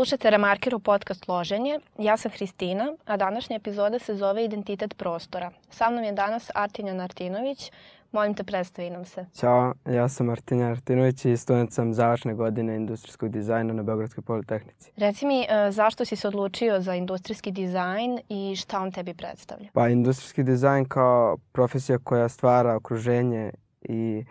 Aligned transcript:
Slušate 0.00 0.30
Remarkeru 0.30 0.78
podcast 0.78 1.28
Loženje. 1.28 1.80
Ja 1.98 2.16
sam 2.16 2.30
Hristina, 2.30 2.92
a 3.04 3.16
današnja 3.16 3.56
epizoda 3.56 3.98
se 3.98 4.14
zove 4.14 4.44
Identitet 4.44 4.96
prostora. 4.96 5.50
Sa 5.70 5.90
mnom 5.90 6.04
je 6.04 6.12
danas 6.12 6.50
Artinjan 6.54 7.00
Artinović. 7.00 7.72
Molim 8.12 8.34
te, 8.34 8.44
predstavi 8.44 8.90
nam 8.90 9.04
se. 9.04 9.26
Ćao, 9.34 9.74
ja 9.86 10.08
sam 10.08 10.30
Artinjan 10.30 10.70
Artinović 10.70 11.24
i 11.24 11.36
student 11.36 11.72
sam 11.72 11.94
završne 11.94 12.34
godine 12.34 12.76
industrijskog 12.76 13.28
dizajna 13.28 13.72
na 13.72 13.82
Beogradskoj 13.82 14.24
politehnici. 14.24 14.90
Reci 14.96 15.26
mi, 15.26 15.46
e, 15.48 15.70
zašto 15.70 16.04
si 16.04 16.16
se 16.16 16.28
odlučio 16.28 16.80
za 16.80 16.94
industrijski 16.94 17.50
dizajn 17.50 18.18
i 18.28 18.56
šta 18.56 18.80
on 18.80 18.92
tebi 18.92 19.14
predstavlja? 19.14 19.68
Pa 19.72 19.88
industrijski 19.88 20.42
dizajn 20.42 20.84
kao 20.84 21.36
profesija 21.52 21.98
koja 21.98 22.28
stvara 22.28 22.76
okruženje 22.76 23.52
i, 23.82 24.24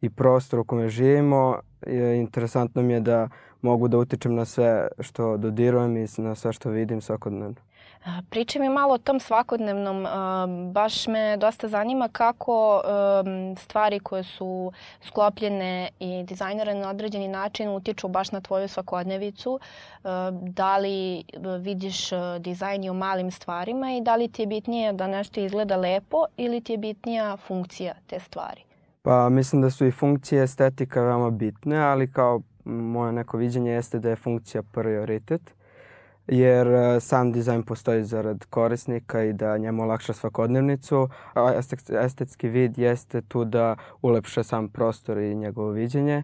i 0.00 0.10
prostor 0.10 0.60
u 0.60 0.64
kome 0.64 0.88
živimo, 0.88 1.58
interesantno 2.16 2.82
mi 2.82 2.92
je 2.92 3.00
da 3.00 3.28
mogu 3.62 3.88
da 3.88 3.98
utičem 3.98 4.34
na 4.34 4.44
sve 4.44 4.88
što 5.00 5.36
dodirujem 5.36 5.96
i 5.96 6.06
na 6.18 6.34
sve 6.34 6.52
što 6.52 6.70
vidim 6.70 7.00
svakodnevno. 7.00 7.54
Pričaj 8.30 8.62
mi 8.62 8.68
malo 8.68 8.94
o 8.94 8.98
tom 8.98 9.20
svakodnevnom. 9.20 10.06
Baš 10.72 11.06
me 11.06 11.36
dosta 11.36 11.68
zanima 11.68 12.08
kako 12.08 12.82
stvari 13.58 14.00
koje 14.00 14.22
su 14.22 14.72
sklopljene 15.00 15.88
i 16.00 16.22
dizajnirane 16.22 16.80
na 16.80 16.90
određeni 16.90 17.28
način 17.28 17.68
utiču 17.68 18.08
baš 18.08 18.32
na 18.32 18.40
tvoju 18.40 18.68
svakodnevicu. 18.68 19.60
Da 20.32 20.76
li 20.76 21.24
vidiš 21.60 22.10
dizajn 22.38 22.84
i 22.84 22.90
u 22.90 22.94
malim 22.94 23.30
stvarima 23.30 23.92
i 23.92 24.00
da 24.00 24.16
li 24.16 24.28
ti 24.28 24.42
je 24.42 24.46
bitnije 24.46 24.92
da 24.92 25.06
nešto 25.06 25.40
izgleda 25.40 25.76
lepo 25.76 26.24
ili 26.36 26.60
ti 26.60 26.72
je 26.72 26.78
bitnija 26.78 27.36
funkcija 27.36 27.94
te 28.06 28.20
stvari? 28.20 28.67
Pa 29.08 29.28
mislim 29.28 29.62
da 29.62 29.70
su 29.70 29.86
i 29.86 29.90
funkcije 29.90 30.42
estetika 30.42 31.02
veoma 31.02 31.30
bitne, 31.30 31.78
ali 31.78 32.12
kao 32.12 32.42
moje 32.64 33.12
neko 33.12 33.36
viđenje 33.36 33.70
jeste 33.70 33.98
da 33.98 34.10
je 34.10 34.16
funkcija 34.16 34.62
prioritet, 34.62 35.54
jer 36.26 36.66
e, 36.66 37.00
sam 37.00 37.32
dizajn 37.32 37.62
postoji 37.62 38.04
zarad 38.04 38.44
korisnika 38.44 39.24
i 39.24 39.32
da 39.32 39.58
njemu 39.58 39.82
olakša 39.82 40.12
svakodnevnicu, 40.12 41.08
a 41.34 41.52
estetski 42.04 42.48
vid 42.48 42.78
jeste 42.78 43.22
tu 43.22 43.44
da 43.44 43.76
ulepša 44.02 44.42
sam 44.42 44.68
prostor 44.68 45.18
i 45.18 45.34
njegovo 45.34 45.70
viđenje. 45.70 46.22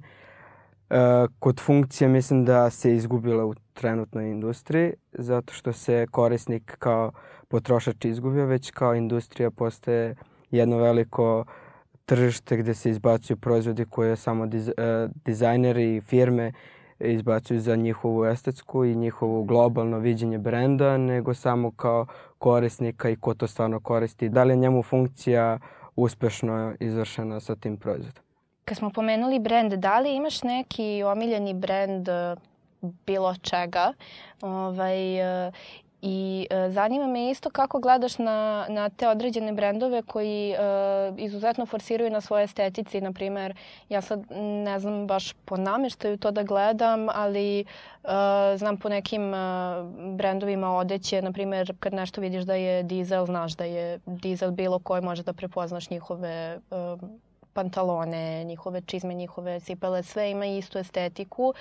E, 0.90 0.96
kod 1.38 1.60
funkcije 1.60 2.08
mislim 2.08 2.44
da 2.44 2.70
se 2.70 2.96
izgubila 2.96 3.44
u 3.44 3.54
trenutnoj 3.72 4.30
industriji, 4.30 4.92
zato 5.12 5.54
što 5.54 5.72
se 5.72 6.06
korisnik 6.10 6.76
kao 6.78 7.12
potrošač 7.48 8.04
izgubio, 8.04 8.46
već 8.46 8.70
kao 8.70 8.94
industrija 8.94 9.50
postaje 9.50 10.14
jedno 10.50 10.76
veliko 10.76 11.40
uh, 11.40 11.63
tržište 12.06 12.56
gde 12.56 12.74
se 12.74 12.90
izbacuju 12.90 13.36
proizvodi 13.36 13.84
koje 13.84 14.16
samo 14.16 14.46
diz, 14.46 14.68
uh, 14.68 14.74
dizajneri 15.24 15.96
i 15.96 16.00
firme 16.00 16.52
izbacuju 16.98 17.60
za 17.60 17.76
njihovu 17.76 18.24
estetsku 18.24 18.84
i 18.84 18.94
njihovo 18.94 19.42
globalno 19.42 19.98
viđenje 19.98 20.38
brenda, 20.38 20.98
nego 20.98 21.34
samo 21.34 21.70
kao 21.70 22.06
korisnika 22.38 23.10
i 23.10 23.16
ko 23.16 23.34
to 23.34 23.46
stvarno 23.46 23.80
koristi. 23.80 24.28
Da 24.28 24.44
li 24.44 24.52
je 24.52 24.56
njemu 24.56 24.82
funkcija 24.82 25.58
uspešno 25.96 26.74
izvršena 26.80 27.40
sa 27.40 27.56
tim 27.56 27.76
proizvodom? 27.76 28.22
Kad 28.64 28.76
smo 28.76 28.90
pomenuli 28.90 29.38
brend, 29.38 29.72
da 29.72 30.00
li 30.00 30.16
imaš 30.16 30.42
neki 30.42 31.02
omiljeni 31.06 31.54
brend 31.54 32.08
e, 32.08 32.36
bilo 33.06 33.34
čega 33.42 33.92
ovaj, 34.40 35.18
e, 35.46 35.52
I 36.06 36.46
e, 36.50 36.70
zanima 36.70 37.06
me 37.06 37.30
isto 37.30 37.50
kako 37.50 37.78
gledaš 37.78 38.18
na, 38.18 38.66
na 38.68 38.88
te 38.88 39.08
određene 39.08 39.52
brendove 39.52 40.02
koji 40.02 40.50
e, 40.50 40.56
izuzetno 41.18 41.66
forsiraju 41.66 42.10
na 42.10 42.20
svoje 42.20 42.44
estetici. 42.44 43.00
Naprimer, 43.00 43.54
ja 43.88 44.00
sad 44.00 44.22
ne 44.64 44.78
znam 44.78 45.06
baš 45.06 45.32
po 45.32 45.56
nameštaju 45.56 46.16
to 46.16 46.30
da 46.30 46.42
gledam, 46.42 47.08
ali 47.08 47.60
e, 47.60 47.64
znam 48.56 48.76
po 48.76 48.88
nekim 48.88 49.34
e, 49.34 49.38
brendovima 50.16 50.76
odeće, 50.76 51.22
naprimer 51.22 51.72
kad 51.80 51.94
nešto 51.94 52.20
vidiš 52.20 52.44
da 52.44 52.54
je 52.54 52.82
dizel, 52.82 53.26
znaš 53.26 53.52
da 53.52 53.64
je 53.64 53.98
dizel 54.06 54.50
bilo 54.50 54.78
koji 54.78 55.02
može 55.02 55.22
da 55.22 55.32
prepoznaš 55.32 55.90
njihove 55.90 56.28
e, 56.28 56.60
pantalone, 57.54 58.44
njihove 58.44 58.80
čizme, 58.80 59.14
njihove 59.14 59.60
cipele, 59.60 60.02
sve 60.02 60.30
ima 60.30 60.46
istu 60.46 60.78
estetiku 60.78 61.54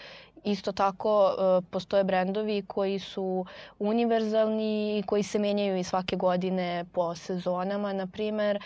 Isto 0.43 0.71
tako 0.71 1.29
e, 1.29 1.61
postoje 1.71 2.03
brendovi 2.03 2.63
koji 2.67 2.99
su 2.99 3.45
univerzalni 3.79 4.99
i 4.99 5.03
koji 5.03 5.23
se 5.23 5.39
menjaju 5.39 5.77
i 5.77 5.83
svake 5.83 6.15
godine 6.15 6.85
po 6.91 7.15
sezonama, 7.15 7.93
na 7.93 8.07
primer. 8.07 8.55
E, 8.55 8.59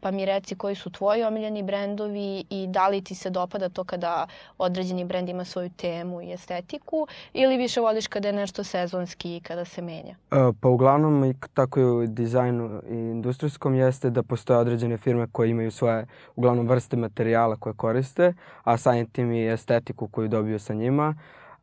pa 0.00 0.10
mi 0.10 0.24
reci 0.24 0.54
koji 0.54 0.74
su 0.74 0.90
tvoji 0.90 1.22
omiljeni 1.22 1.62
brendovi 1.62 2.44
i 2.50 2.66
da 2.68 2.88
li 2.88 3.04
ti 3.04 3.14
se 3.14 3.30
dopada 3.30 3.68
to 3.68 3.84
kada 3.84 4.26
određeni 4.58 5.04
brend 5.04 5.28
ima 5.28 5.44
svoju 5.44 5.70
temu 5.70 6.22
i 6.22 6.32
estetiku 6.32 7.06
ili 7.32 7.56
više 7.56 7.80
voliš 7.80 8.06
kada 8.06 8.28
je 8.28 8.32
nešto 8.32 8.64
sezonski 8.64 9.36
i 9.36 9.40
kada 9.40 9.64
se 9.64 9.82
menja? 9.82 10.16
E, 10.30 10.36
pa 10.60 10.68
uglavnom 10.68 11.34
tako 11.54 11.80
i 11.80 11.84
u 11.84 12.06
dizajnu 12.06 12.82
i 12.88 12.94
industrijskom 12.94 13.74
jeste 13.74 14.10
da 14.10 14.22
postoje 14.22 14.58
određene 14.58 14.96
firme 14.96 15.26
koje 15.32 15.50
imaju 15.50 15.70
svoje 15.70 16.06
vrste 16.52 16.96
materijala 16.96 17.56
koje 17.56 17.74
koriste, 17.74 18.34
a 18.62 18.76
samim 18.76 19.06
tim 19.06 19.32
i 19.32 19.48
estetiku 19.48 20.08
koju 20.08 20.28
dobiju 20.28 20.58
sa 20.58 20.74
njima 20.74 21.14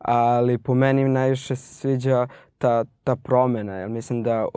ali 0.02 0.58
po 0.58 0.74
meni 0.74 1.10
najviše 1.10 1.56
se 1.56 1.74
sviđa 1.76 2.28
ta, 2.58 2.86
ta 3.04 3.16
promena, 3.16 3.76
jer 3.76 3.90
mislim 3.90 4.24
da 4.24 4.46
uh, 4.46 4.52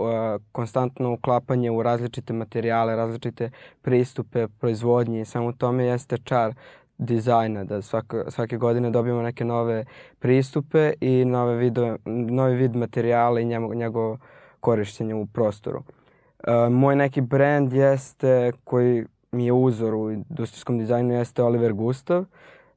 konstantno 0.52 1.12
uklapanje 1.12 1.70
u 1.70 1.82
različite 1.82 2.32
materijale, 2.32 2.96
različite 2.96 3.50
pristupe 3.82 4.48
proizvodnje 4.48 5.20
i 5.20 5.24
samo 5.24 5.52
tome 5.52 5.84
jeste 5.84 6.18
čar 6.18 6.54
dizajna, 6.98 7.64
da 7.64 7.82
svake, 7.82 8.22
svake 8.28 8.56
godine 8.56 8.90
dobijemo 8.90 9.22
neke 9.22 9.44
nove 9.44 9.84
pristupe 10.18 10.92
i 11.00 11.24
nove 11.24 11.56
vidove, 11.56 11.98
novi 12.04 12.54
vid 12.54 12.76
materijala 12.76 13.40
i 13.40 13.44
njego, 13.44 13.74
njegovo 13.74 14.18
korišćenje 14.60 15.14
u 15.14 15.26
prostoru. 15.26 15.78
Uh, 15.78 16.72
moj 16.72 16.96
neki 16.96 17.20
brand 17.20 17.72
jeste, 17.72 18.52
koji 18.64 19.04
mi 19.34 19.46
je 19.46 19.52
uzor 19.52 19.94
u 19.94 20.10
industrijskom 20.10 20.78
dizajnu, 20.78 21.14
jeste 21.14 21.42
Oliver 21.42 21.72
Gustav. 21.72 22.24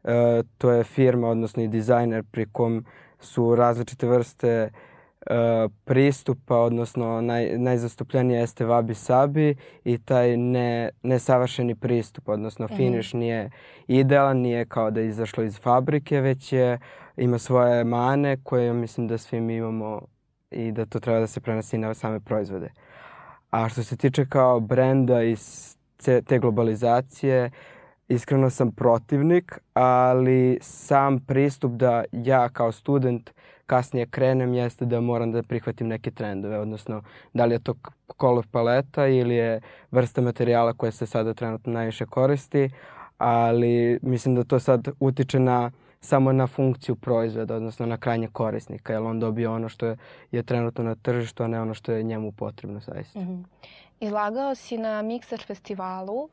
E, 0.03 0.44
to 0.57 0.72
je 0.72 0.84
firma, 0.84 1.28
odnosno 1.28 1.63
i 1.63 1.68
dizajner 1.68 2.23
pri 2.31 2.45
kom 2.51 2.85
su 3.19 3.56
različite 3.56 4.07
vrste 4.07 4.50
e, 4.50 4.69
pristupa, 5.85 6.57
odnosno 6.57 7.22
naj, 7.22 7.57
najzastupljenije 7.57 8.40
jeste 8.40 8.66
Wabi 8.66 8.94
Sabi 8.94 9.56
i 9.84 9.97
taj 9.97 10.38
ne, 10.38 10.90
nesavršeni 11.03 11.75
pristup, 11.75 12.29
odnosno 12.29 12.67
finish 12.67 13.16
mm 13.16 13.17
-hmm. 13.17 13.19
nije 13.19 13.50
idealan, 13.88 14.38
nije 14.38 14.66
kao 14.66 14.91
da 14.91 15.00
je 15.00 15.07
izašlo 15.07 15.44
iz 15.44 15.59
fabrike, 15.59 16.22
već 16.22 16.53
je, 16.53 16.79
ima 17.17 17.38
svoje 17.38 17.84
mane 17.84 18.38
koje 18.44 18.73
mislim 18.73 19.07
da 19.07 19.17
svi 19.17 19.41
mi 19.41 19.56
imamo 19.56 20.01
i 20.51 20.72
da 20.72 20.85
to 20.85 21.00
treba 21.00 21.19
da 21.19 21.28
se 21.28 21.40
prenosi 21.40 21.78
na 21.78 21.94
same 21.94 22.19
proizvode. 22.19 22.69
A 23.50 23.69
što 23.69 23.84
se 23.84 23.97
tiče 23.97 24.25
kao 24.25 24.59
brenda 24.59 25.23
i 25.23 25.35
te 25.97 26.40
globalizacije, 26.40 27.52
iskreno 28.08 28.50
sam 28.50 28.72
protivnik, 28.72 29.59
ali 29.74 30.58
sam 30.62 31.19
pristup 31.19 31.72
da 31.72 32.03
ja 32.12 32.50
kao 32.50 32.72
student 32.72 33.31
kasnije 33.66 34.06
krenem 34.06 34.53
jeste 34.53 34.85
da 34.85 35.02
moram 35.02 35.31
da 35.31 35.44
prihvatim 35.44 35.88
neke 35.88 36.12
trendove, 36.12 36.59
odnosno 36.59 37.02
da 37.34 37.46
li 37.46 37.56
je 37.56 37.59
to 37.59 37.74
kolor 38.08 38.47
paleta 38.52 39.08
ili 39.08 39.35
je 39.35 39.62
vrsta 39.91 40.22
materijala 40.22 40.74
koja 40.74 40.91
se 40.91 41.06
sada 41.06 41.34
trenutno 41.34 41.74
najviše 41.74 42.06
koristi, 42.06 42.69
ali 43.18 44.00
mislim 44.02 44.35
da 44.35 44.44
to 44.44 44.59
sad 44.59 44.88
utiče 45.00 45.40
na 45.40 45.72
samo 46.00 46.31
na 46.31 46.47
funkciju 46.47 46.96
proizvoda, 46.96 47.56
odnosno 47.56 47.85
na 47.85 47.97
krajnje 47.97 48.28
korisnika, 48.28 48.94
jer 48.94 49.02
on 49.02 49.19
dobije 49.19 49.50
ono 49.50 49.70
što 49.70 49.85
je, 49.85 49.97
je 50.32 50.43
trenutno 50.43 50.84
na 50.84 50.96
tržištu, 50.96 51.43
a 51.43 51.47
ne 51.47 51.61
ono 51.61 51.73
što 51.73 51.91
je 51.91 52.03
njemu 52.03 52.32
potrebno 52.32 52.79
zaista. 52.79 53.20
Mm 53.20 53.23
-hmm. 53.23 53.43
Izlagao 53.99 54.55
si 54.55 54.78
na 54.78 55.03
Mixer 55.03 55.46
festivalu 55.47 56.29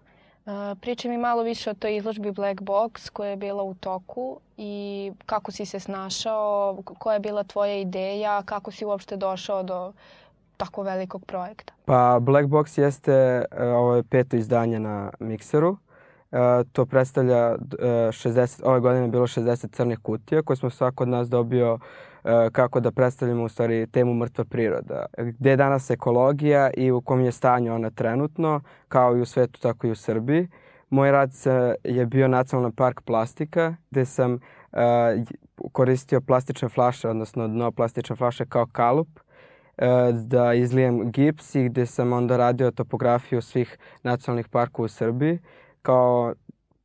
Pričaj 0.81 1.11
mi 1.11 1.19
malo 1.19 1.43
više 1.43 1.71
o 1.71 1.75
toj 1.75 1.97
izložbi 1.97 2.33
Black 2.33 2.61
Box 2.61 3.11
koja 3.11 3.31
je 3.31 3.37
bila 3.37 3.63
u 3.63 3.75
toku 3.75 4.41
i 4.57 5.13
kako 5.27 5.53
si 5.53 5.67
se 5.67 5.81
snašao, 5.81 6.79
koja 6.99 7.15
je 7.15 7.21
bila 7.21 7.45
tvoja 7.45 7.77
ideja, 7.77 8.43
kako 8.43 8.71
si 8.71 8.85
uopšte 8.85 9.17
došao 9.17 9.63
do 9.63 9.93
tako 10.57 10.83
velikog 10.83 11.25
projekta? 11.25 11.73
Pa 11.85 12.19
Black 12.21 12.49
Box 12.49 12.81
jeste 12.81 13.45
ovo 13.59 13.95
je 13.95 14.03
peto 14.03 14.37
izdanje 14.37 14.79
na 14.79 15.11
Mixeru. 15.21 15.77
to 16.73 16.87
predstavlja 16.87 17.57
60, 17.59 18.61
ove 18.65 18.81
godine 18.81 19.05
je 19.05 19.09
bilo 19.09 19.27
60 19.27 19.73
crnih 19.73 19.99
kutija 19.99 20.43
koje 20.43 20.57
smo 20.57 20.71
svako 20.71 21.03
od 21.03 21.09
nas 21.09 21.29
dobio 21.29 21.79
kako 22.53 22.81
da 22.81 22.91
predstavljamo 22.91 23.45
u 23.45 23.49
stvari 23.49 23.87
temu 23.87 24.15
mrtva 24.15 24.45
priroda. 24.45 25.07
Gde 25.19 25.51
je 25.51 25.57
danas 25.57 25.91
ekologija 25.91 26.71
i 26.77 26.91
u 26.91 27.01
kom 27.01 27.21
je 27.21 27.33
stanju 27.33 27.75
ona 27.75 27.91
trenutno, 27.91 28.61
kao 28.89 29.17
i 29.17 29.21
u 29.21 29.25
svetu, 29.25 29.61
tako 29.61 29.87
i 29.87 29.91
u 29.91 29.95
Srbiji. 29.95 30.49
Moj 30.91 31.11
rad 31.11 31.31
je 31.85 32.07
bio 32.07 32.29
Nacionalni 32.29 32.75
park 32.77 33.01
plastika, 33.01 33.77
gde 33.91 34.05
sam 34.05 34.33
uh, 34.33 34.39
koristio 35.73 36.21
plastične 36.21 36.69
flaše, 36.69 37.09
odnosno 37.09 37.49
dno 37.49 37.73
plastične 37.73 38.17
flaše 38.17 38.47
kao 38.47 38.67
kalup, 38.73 39.09
uh, 39.19 39.85
da 40.27 40.55
izlijem 40.55 41.11
gips 41.11 41.55
i 41.55 41.69
gde 41.69 41.87
sam 41.87 42.13
onda 42.13 42.37
radio 42.37 42.71
topografiju 42.71 43.43
svih 43.43 43.79
nacionalnih 44.03 44.49
parkova 44.49 44.85
u 44.85 44.89
Srbiji. 44.89 45.39
Kao 45.83 46.35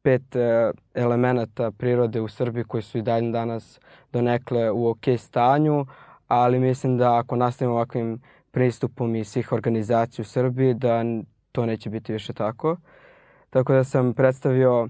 pet 0.01 0.35
e, 0.35 0.71
elemenata 0.93 1.71
prirode 1.71 2.21
u 2.21 2.27
Srbiji 2.27 2.63
koji 2.63 2.83
su 2.83 2.97
i 2.97 3.01
dalje 3.01 3.31
danas 3.31 3.79
donekle 4.13 4.71
u 4.71 4.89
ok 4.89 5.05
stanju, 5.17 5.85
ali 6.27 6.59
mislim 6.59 6.97
da 6.97 7.17
ako 7.17 7.35
nastavimo 7.35 7.75
ovakvim 7.75 8.21
pristupom 8.51 9.15
i 9.15 9.23
svih 9.23 9.51
organizacija 9.51 10.23
u 10.23 10.25
Srbiji, 10.25 10.73
da 10.73 11.03
to 11.51 11.65
neće 11.65 11.89
biti 11.89 12.13
više 12.13 12.33
tako. 12.33 12.77
Tako 13.49 13.73
da 13.73 13.83
sam 13.83 14.13
predstavio 14.13 14.83
uh, 14.83 14.89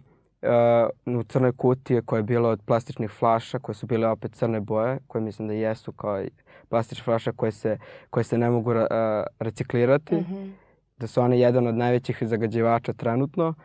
u 1.19 1.23
crnoj 1.23 1.51
kutiji 1.51 2.01
koja 2.01 2.17
je 2.17 2.23
bila 2.23 2.49
od 2.49 2.61
plastičnih 2.65 3.09
flaša, 3.09 3.59
koje 3.59 3.75
su 3.75 3.85
bile 3.85 4.07
opet 4.07 4.33
crne 4.35 4.59
boje, 4.59 4.99
koje 5.07 5.21
mislim 5.21 5.47
da 5.47 5.53
jesu 5.53 5.91
kao 5.91 6.23
plastične 6.69 7.03
flaša 7.03 7.31
koje 7.31 7.51
se, 7.51 7.77
koje 8.09 8.23
se 8.23 8.37
ne 8.37 8.49
mogu 8.49 8.71
uh, 8.71 8.77
reciklirati. 9.39 10.15
Mm 10.15 10.25
-hmm. 10.29 10.51
Da 10.97 11.07
su 11.07 11.21
one 11.21 11.39
jedan 11.39 11.67
od 11.67 11.75
najvećih 11.75 12.17
zagađivača 12.21 12.93
trenutno. 12.93 13.47
Uh, 13.47 13.55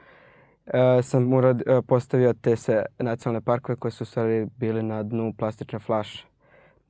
sam 1.02 1.32
urad, 1.32 1.62
uh, 1.66 1.84
postavio 1.86 2.32
te 2.32 2.56
se 2.56 2.84
nacionalne 2.98 3.40
parkove 3.40 3.76
koje 3.76 3.92
su 3.92 4.04
stvari 4.04 4.46
bili 4.56 4.82
na 4.82 5.02
dnu 5.02 5.34
plastične 5.38 5.78
flaše. 5.78 6.26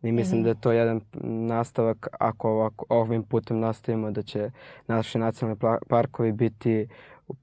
I 0.02 0.12
mislim 0.12 0.40
mm 0.40 0.42
-hmm. 0.42 0.44
da 0.44 0.50
je 0.50 0.60
to 0.60 0.72
jedan 0.72 1.00
nastavak, 1.46 2.08
ako 2.18 2.50
ovako, 2.50 2.84
ovim 2.88 3.22
putem 3.22 3.60
nastavimo, 3.60 4.10
da 4.10 4.22
će 4.22 4.50
naši 4.86 5.18
nacionalni 5.18 5.60
parkovi 5.88 6.32
biti 6.32 6.88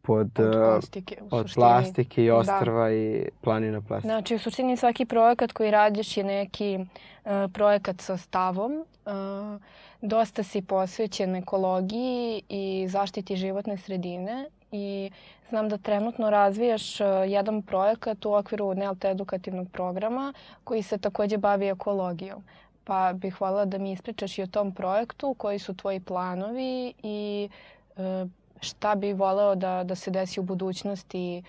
pod, 0.02 0.40
od 0.40 0.54
plastike, 0.54 1.18
od 1.32 1.52
plastike 1.56 2.24
i 2.24 2.28
da. 2.28 2.36
ostrva 2.36 2.84
da. 2.84 2.94
i 2.94 3.30
planina 3.42 3.82
plastike. 3.82 4.08
Znači, 4.08 4.36
u 4.36 4.40
suštini 4.40 4.78
svaki 4.78 5.06
projekat 5.06 5.52
koji 5.52 5.72
radiš 5.72 6.18
je 6.18 6.24
neki 6.24 6.80
uh, 6.80 7.32
projekat 7.54 8.02
sa 8.02 8.18
stavom. 8.18 8.72
Uh, 9.06 9.62
dosta 10.02 10.44
si 10.44 10.62
posvećen 10.62 11.36
ekologiji 11.36 12.42
i 12.50 12.88
zaštiti 12.90 13.36
životne 13.36 13.78
sredine 13.78 14.50
i 14.72 15.12
znam 15.50 15.70
da 15.70 15.78
trenutno 15.78 16.30
razvijaš 16.30 17.00
uh, 17.00 17.08
jedan 17.28 17.62
projekat 17.62 18.26
u 18.26 18.34
okviru 18.34 18.74
NELT 18.74 19.06
edukativnog 19.06 19.72
programa 19.72 20.34
koji 20.64 20.84
se 20.84 20.98
takođe 20.98 21.38
bavi 21.38 21.68
ekologijom. 21.68 22.44
Pa 22.84 23.14
bih 23.14 23.34
hvala 23.34 23.66
da 23.66 23.78
mi 23.78 23.92
ispričaš 23.92 24.38
i 24.38 24.44
o 24.44 24.48
tom 24.48 24.74
projektu, 24.76 25.34
koji 25.34 25.60
su 25.60 25.74
tvoji 25.74 26.00
planovi 26.00 26.94
i 27.04 27.50
uh, 27.96 28.30
šta 28.60 28.96
bi 28.96 29.14
voleo 29.14 29.56
da, 29.56 29.84
da 29.84 29.96
se 29.96 30.12
desi 30.12 30.40
u 30.40 30.44
budućnosti 30.44 31.44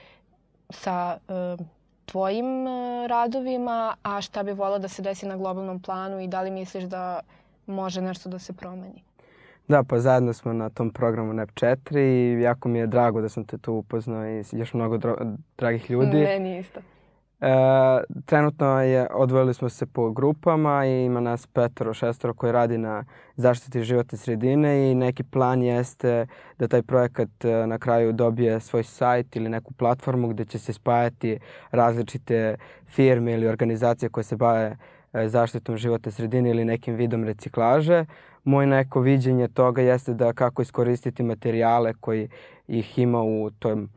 sa 0.70 1.18
uh, 1.28 1.66
tvojim 2.06 2.66
radovima, 3.06 3.96
a 4.02 4.20
šta 4.20 4.42
bi 4.42 4.52
voleo 4.52 4.78
da 4.78 4.88
se 4.88 5.02
desi 5.02 5.26
na 5.26 5.36
globalnom 5.36 5.80
planu 5.82 6.20
i 6.20 6.28
da 6.28 6.42
li 6.42 6.50
misliš 6.50 6.84
da 6.84 7.20
može 7.66 8.02
nešto 8.02 8.28
da 8.28 8.38
se 8.38 8.52
promeni? 8.52 9.02
Da, 9.68 9.82
pa 9.82 9.98
zajedno 9.98 10.32
smo 10.32 10.52
na 10.52 10.70
tom 10.70 10.90
programu 10.90 11.32
NEP 11.32 11.50
4 11.50 11.98
i 11.98 12.42
jako 12.42 12.68
mi 12.68 12.78
je 12.78 12.86
drago 12.86 13.20
da 13.20 13.28
sam 13.28 13.44
te 13.44 13.58
tu 13.58 13.74
upoznao 13.74 14.26
i 14.26 14.44
još 14.52 14.74
mnogo 14.74 14.98
dragih 15.58 15.90
ljudi. 15.90 16.18
Meni 16.18 16.58
isto. 16.58 16.80
E, 17.42 18.02
trenutno 18.26 18.82
je, 18.82 19.06
odvojili 19.14 19.54
smo 19.54 19.68
se 19.68 19.86
po 19.86 20.10
grupama 20.10 20.86
i 20.86 21.04
ima 21.04 21.20
nas 21.20 21.46
petoro, 21.46 21.94
šestoro 21.94 22.34
koji 22.34 22.52
radi 22.52 22.78
na 22.78 23.04
zaštiti 23.36 23.82
životne 23.82 24.18
sredine 24.18 24.90
i 24.90 24.94
neki 24.94 25.22
plan 25.22 25.62
jeste 25.62 26.26
da 26.58 26.68
taj 26.68 26.82
projekat 26.82 27.44
e, 27.44 27.66
na 27.66 27.78
kraju 27.78 28.12
dobije 28.12 28.60
svoj 28.60 28.82
sajt 28.82 29.36
ili 29.36 29.48
neku 29.48 29.72
platformu 29.72 30.28
gde 30.28 30.44
će 30.44 30.58
se 30.58 30.72
spajati 30.72 31.38
različite 31.70 32.56
firme 32.86 33.32
ili 33.32 33.48
organizacije 33.48 34.08
koje 34.08 34.24
se 34.24 34.36
bave 34.36 34.76
e, 35.12 35.28
zaštitom 35.28 35.76
životne 35.76 36.12
sredine 36.12 36.50
ili 36.50 36.64
nekim 36.64 36.94
vidom 36.94 37.24
reciklaže. 37.24 38.04
Moje 38.44 38.66
neko 38.66 39.00
viđenje 39.00 39.48
toga 39.48 39.82
jeste 39.82 40.14
da 40.14 40.32
kako 40.32 40.62
iskoristiti 40.62 41.22
materijale 41.22 41.92
koji 42.00 42.28
ih 42.68 42.98
ima 42.98 43.22
u 43.22 43.50
tom 43.58 43.88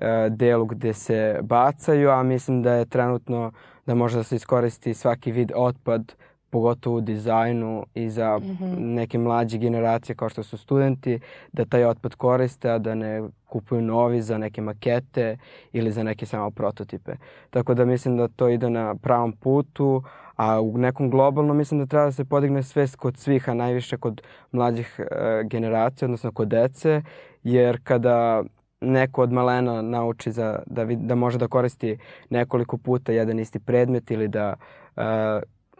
E, 0.00 0.28
delu 0.30 0.64
gde 0.66 0.92
se 0.92 1.38
bacaju, 1.42 2.10
a 2.10 2.22
mislim 2.22 2.62
da 2.62 2.72
je 2.72 2.86
trenutno 2.86 3.52
da 3.86 3.94
može 3.94 4.16
da 4.16 4.22
se 4.22 4.36
iskoristi 4.36 4.94
svaki 4.94 5.32
vid 5.32 5.52
otpad, 5.54 6.14
pogotovo 6.50 6.96
u 6.96 7.00
dizajnu 7.00 7.86
i 7.94 8.10
za 8.10 8.38
mm 8.38 8.42
-hmm. 8.42 8.78
neke 8.78 9.18
mlađe 9.18 9.58
generacije 9.58 10.16
kao 10.16 10.28
što 10.28 10.42
su 10.42 10.58
studenti, 10.58 11.20
da 11.52 11.64
taj 11.64 11.84
otpad 11.84 12.14
koriste, 12.14 12.70
a 12.70 12.78
da 12.78 12.94
ne 12.94 13.22
kupuju 13.46 13.82
novi 13.82 14.22
za 14.22 14.38
neke 14.38 14.60
makete 14.60 15.36
ili 15.72 15.92
za 15.92 16.02
neke 16.02 16.26
samo 16.26 16.50
prototipe. 16.50 17.12
Tako 17.50 17.74
da 17.74 17.84
mislim 17.84 18.16
da 18.16 18.28
to 18.28 18.48
ide 18.48 18.70
na 18.70 18.94
pravom 18.94 19.32
putu, 19.32 20.02
a 20.36 20.60
u 20.60 20.78
nekom 20.78 21.10
globalnom 21.10 21.56
mislim 21.56 21.80
da 21.80 21.86
treba 21.86 22.04
da 22.04 22.12
se 22.12 22.24
podigne 22.24 22.62
svest 22.62 22.96
kod 22.96 23.16
svih, 23.16 23.48
a 23.48 23.54
najviše 23.54 23.96
kod 23.96 24.22
mlađih 24.52 25.00
e, 25.00 25.42
generacija, 25.44 26.06
odnosno 26.06 26.32
kod 26.32 26.48
dece, 26.48 27.02
jer 27.42 27.80
kada 27.84 28.42
neko 28.80 29.22
od 29.22 29.32
malena 29.32 29.82
nauči 29.82 30.32
za, 30.32 30.62
da, 30.66 30.82
vid, 30.82 30.98
da 30.98 31.14
može 31.14 31.38
da 31.38 31.48
koristi 31.48 31.98
nekoliko 32.30 32.76
puta 32.76 33.12
jedan 33.12 33.38
isti 33.38 33.58
predmet 33.58 34.10
ili 34.10 34.28
da 34.28 34.54
uh, 34.96 35.02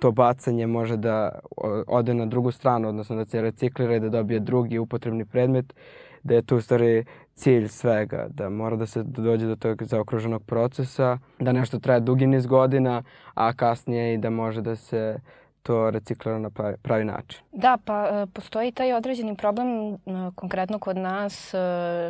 to 0.00 0.10
bacanje 0.12 0.66
može 0.66 0.96
da 0.96 1.38
ode 1.86 2.14
na 2.14 2.26
drugu 2.26 2.50
stranu, 2.50 2.88
odnosno 2.88 3.16
da 3.16 3.24
se 3.24 3.42
reciklira 3.42 3.96
i 3.96 4.00
da 4.00 4.08
dobije 4.08 4.40
drugi 4.40 4.78
upotrebni 4.78 5.24
predmet, 5.24 5.74
da 6.22 6.34
je 6.34 6.42
tu 6.42 6.56
u 6.56 6.60
stvari 6.60 7.04
cilj 7.34 7.68
svega, 7.68 8.26
da 8.30 8.48
mora 8.48 8.76
da 8.76 8.86
se 8.86 9.02
dođe 9.02 9.46
do 9.46 9.56
tog 9.56 9.82
zaokruženog 9.82 10.42
procesa, 10.42 11.18
da 11.38 11.52
nešto 11.52 11.78
traje 11.78 12.00
dugi 12.00 12.26
niz 12.26 12.46
godina, 12.46 13.02
a 13.34 13.52
kasnije 13.52 14.14
i 14.14 14.18
da 14.18 14.30
može 14.30 14.62
da 14.62 14.76
se 14.76 15.18
to 15.62 15.90
reciklira 15.90 16.38
na 16.38 16.50
pravi, 16.82 17.04
način. 17.04 17.40
Da, 17.52 17.78
pa 17.84 18.08
e, 18.08 18.26
postoji 18.26 18.72
taj 18.72 18.92
određeni 18.92 19.36
problem 19.36 19.94
e, 19.94 19.96
konkretno 20.34 20.78
kod 20.78 20.96
nas 20.96 21.54
e, 21.54 21.58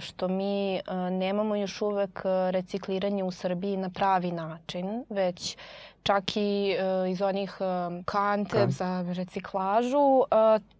što 0.00 0.28
mi 0.28 0.80
nemamo 1.10 1.56
još 1.56 1.82
uvek 1.82 2.22
recikliranje 2.50 3.24
u 3.24 3.30
Srbiji 3.30 3.76
na 3.76 3.90
pravi 3.90 4.32
način, 4.32 5.04
već 5.10 5.56
čak 6.04 6.36
i 6.36 6.76
iz 7.10 7.22
onih 7.22 7.56
kante 8.04 8.58
Kan. 8.58 8.70
za 8.70 9.04
reciklažu, 9.16 10.22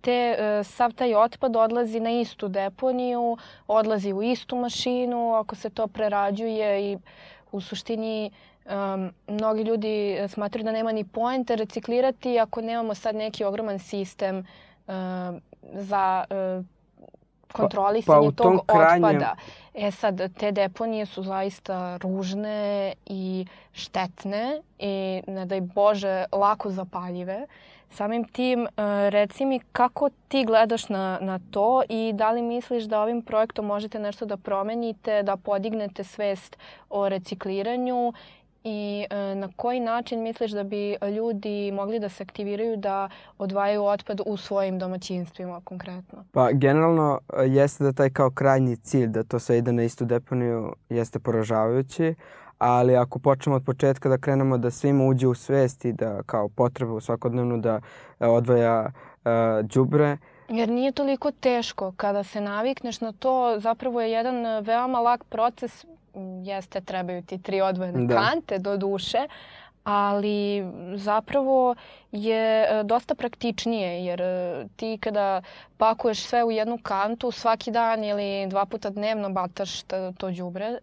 te 0.01 0.37
sav 0.65 0.93
taj 0.93 1.15
otpad 1.15 1.57
odlazi 1.57 2.01
na 2.01 2.11
istu 2.11 2.49
deponiju, 2.49 3.37
odlazi 3.67 4.13
u 4.13 4.23
istu 4.23 4.57
mašinu, 4.57 5.35
ako 5.35 5.55
se 5.55 5.71
to 5.71 5.87
prerađuje 5.87 6.93
i 6.93 6.99
u 7.53 7.61
suštini 7.61 8.31
um, 8.65 9.13
mnogi 9.29 9.63
ljudi 9.63 10.19
smatruju 10.29 10.65
da 10.65 10.73
nema 10.73 10.93
ni 10.93 11.05
poente 11.05 11.57
reciklirati 11.57 12.39
ako 12.39 12.61
nemamo 12.61 12.95
sad 12.95 13.17
neki 13.17 13.45
ogroman 13.45 13.79
sistem 13.79 14.39
uh, 14.39 14.95
za 15.73 16.25
uh, 16.31 16.65
kontrolisanje 17.53 18.31
pa, 18.31 18.37
pa 18.37 18.43
tog 18.43 18.67
krajnjem... 18.67 19.05
otpada. 19.05 19.37
E 19.75 19.91
sad, 19.91 20.33
te 20.39 20.53
deponije 20.53 21.07
su 21.07 21.23
zaista 21.23 21.97
ružne 21.97 22.93
i 23.07 23.47
štetne 23.73 24.61
i, 24.79 25.23
ne 25.27 25.47
daj 25.47 25.61
Bože, 25.61 26.25
lako 26.33 26.71
zapaljive. 26.71 27.47
Samim 27.91 28.25
tim, 28.25 28.63
uh, 28.63 28.69
reci 29.09 29.45
mi 29.45 29.61
kako 29.73 30.11
ti 30.29 30.45
gledaš 30.45 30.89
na, 30.89 31.19
na 31.21 31.41
to 31.51 31.83
i 31.89 32.13
da 32.15 32.31
li 32.31 32.43
misliš 32.43 32.85
da 32.85 33.01
ovim 33.01 33.23
projektom 33.23 33.67
možete 33.67 33.99
nešto 33.99 34.27
da 34.27 34.37
promenite, 34.37 35.23
da 35.23 35.37
podignete 35.37 36.05
svest 36.05 36.59
o 36.91 37.09
recikliranju 37.09 38.13
i 38.65 39.07
e, 39.11 39.35
na 39.35 39.49
koji 39.57 39.81
način 39.81 40.23
misliš 40.23 40.51
da 40.51 40.63
bi 40.63 40.97
ljudi 41.17 41.73
mogli 41.73 41.99
da 41.99 42.09
se 42.09 42.23
aktiviraju 42.23 42.77
da 42.77 43.09
odvajaju 43.39 43.85
otpad 43.85 44.21
u 44.27 44.37
svojim 44.37 44.79
domaćinstvima 44.79 45.61
konkretno? 45.65 46.25
Pa 46.33 46.53
generalno 46.53 47.21
e, 47.39 47.43
jeste 47.47 47.85
da 47.85 47.93
taj 47.93 48.11
kao 48.11 48.31
krajnji 48.31 48.77
cilj 48.77 49.07
da 49.07 49.23
to 49.23 49.39
sve 49.39 49.59
ide 49.59 49.73
na 49.73 49.83
istu 49.83 50.05
deponiju 50.05 50.75
jeste 50.89 51.19
poražavajući, 51.19 52.15
ali 52.59 52.97
ako 52.97 53.19
počnemo 53.19 53.57
od 53.57 53.65
početka 53.65 54.09
da 54.09 54.19
krenemo 54.19 54.59
da 54.59 54.71
svima 54.71 55.05
uđe 55.05 55.27
u 55.27 55.35
svest 55.35 55.85
i 55.85 55.93
da 55.93 56.23
kao 56.23 56.49
potrebu 56.49 57.01
svakodnevno 57.01 57.59
da 57.59 57.81
e, 58.21 58.27
odvaja 58.27 58.93
đubre, 59.63 60.13
uh, 60.13 60.19
Jer 60.49 60.69
nije 60.69 60.93
toliko 60.93 61.31
teško. 61.31 61.93
Kada 61.97 62.25
se 62.25 62.41
navikneš 62.41 63.01
na 63.01 63.13
to, 63.13 63.57
zapravo 63.59 64.01
je 64.01 64.11
jedan 64.11 64.65
veoma 64.65 65.01
lak 65.01 65.25
proces 65.25 65.85
jeste 66.45 66.81
trebaju 66.81 67.23
ti 67.23 67.43
tri 67.43 67.61
odvojene 67.61 68.07
da. 68.07 68.15
kante 68.15 68.59
do 68.59 68.77
duše, 68.77 69.29
ali 69.85 70.65
zapravo 70.95 71.75
je 72.13 72.63
e, 72.63 72.83
dosta 72.85 73.15
praktičnije 73.15 74.05
jer 74.05 74.21
e, 74.23 74.65
ti 74.77 74.99
kada 75.01 75.43
pakuješ 75.77 76.23
sve 76.23 76.45
u 76.45 76.51
jednu 76.51 76.79
kantu 76.83 77.31
svaki 77.31 77.71
dan 77.71 78.05
ili 78.05 78.47
dva 78.47 78.67
puta 78.67 78.91
dnevno 78.91 79.31
bataš 79.31 79.83
to 80.19 80.31
đubre, 80.31 80.79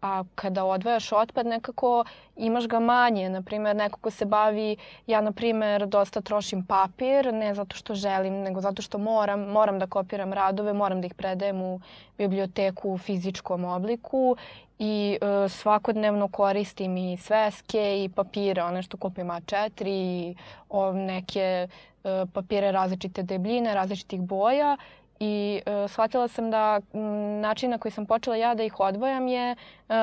a 0.00 0.24
kada 0.34 0.64
odvajaš 0.64 1.12
otpad 1.12 1.46
nekako 1.46 2.04
imaš 2.36 2.68
ga 2.68 2.78
manje. 2.80 3.28
Naprimer, 3.28 3.76
neko 3.76 4.00
ko 4.00 4.10
se 4.10 4.24
bavi, 4.24 4.76
ja 5.06 5.20
na 5.20 5.32
primer 5.32 5.86
dosta 5.86 6.20
trošim 6.20 6.64
papir, 6.66 7.34
ne 7.34 7.54
zato 7.54 7.76
što 7.76 7.94
želim, 7.94 8.34
nego 8.42 8.60
zato 8.60 8.82
što 8.82 8.98
moram, 8.98 9.40
moram 9.40 9.78
da 9.78 9.86
kopiram 9.86 10.32
radove, 10.32 10.72
moram 10.72 11.00
da 11.00 11.06
ih 11.06 11.14
predajem 11.14 11.62
u 11.62 11.80
biblioteku 12.18 12.90
u 12.90 12.98
fizičkom 12.98 13.64
obliku 13.64 14.36
i 14.78 15.18
e, 15.20 15.48
svakodnevno 15.48 16.28
koristim 16.28 16.96
i 16.96 17.16
sveske 17.16 18.04
i 18.04 18.08
papire, 18.08 18.62
one 18.62 18.82
što 18.82 18.96
kupim 18.96 19.26
A4 19.26 19.86
i 19.86 20.34
o, 20.68 20.92
neke 20.92 21.68
e, 22.04 22.26
papire 22.32 22.72
različite 22.72 23.22
debljine, 23.22 23.74
različitih 23.74 24.20
boja 24.20 24.76
i 25.20 25.60
uh, 25.66 25.90
shvatila 25.90 26.28
sam 26.28 26.50
da 26.50 26.80
m, 26.92 27.40
način 27.40 27.70
na 27.70 27.78
koji 27.78 27.92
sam 27.92 28.06
počela 28.06 28.36
ja 28.36 28.54
da 28.54 28.62
ih 28.62 28.80
odvojam 28.80 29.28
je 29.28 29.56
uh, 29.88 29.94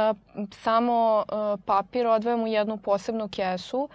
samo 0.52 1.26
uh, 1.28 1.60
papir 1.66 2.08
odvojam 2.08 2.44
u 2.44 2.48
jednu 2.48 2.78
posebnu 2.78 3.28
kesu 3.28 3.90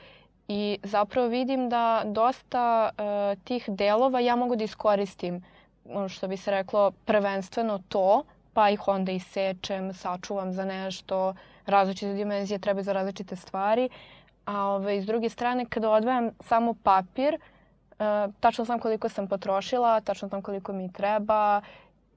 i 0.48 0.78
zapravo 0.82 1.28
vidim 1.28 1.68
da 1.68 2.02
dosta 2.04 2.90
uh, 2.92 3.42
tih 3.44 3.64
delova 3.68 4.20
ja 4.20 4.36
mogu 4.36 4.56
da 4.56 4.64
iskoristim, 4.64 5.44
što 6.08 6.28
bi 6.28 6.36
se 6.36 6.50
reklo, 6.50 6.90
prvenstveno 7.04 7.80
to, 7.88 8.24
pa 8.52 8.70
ih 8.70 8.88
onda 8.88 9.12
isečem, 9.12 9.94
sačuvam 9.94 10.52
za 10.52 10.64
nešto, 10.64 11.34
različite 11.66 12.14
dimenzije 12.14 12.58
treba 12.58 12.82
za 12.82 12.92
različite 12.92 13.36
stvari. 13.36 13.88
A 14.46 14.66
ove, 14.66 15.00
s 15.02 15.06
druge 15.06 15.28
strane, 15.28 15.64
kada 15.64 15.90
odvajam 15.90 16.30
samo 16.40 16.74
papir, 16.82 17.34
uh, 17.34 17.40
tačno 18.40 18.64
znam 18.64 18.78
koliko 18.78 19.08
sam 19.08 19.26
potrošila, 19.26 20.00
tačno 20.00 20.28
znam 20.28 20.42
koliko 20.42 20.72
mi 20.72 20.92
treba 20.92 21.60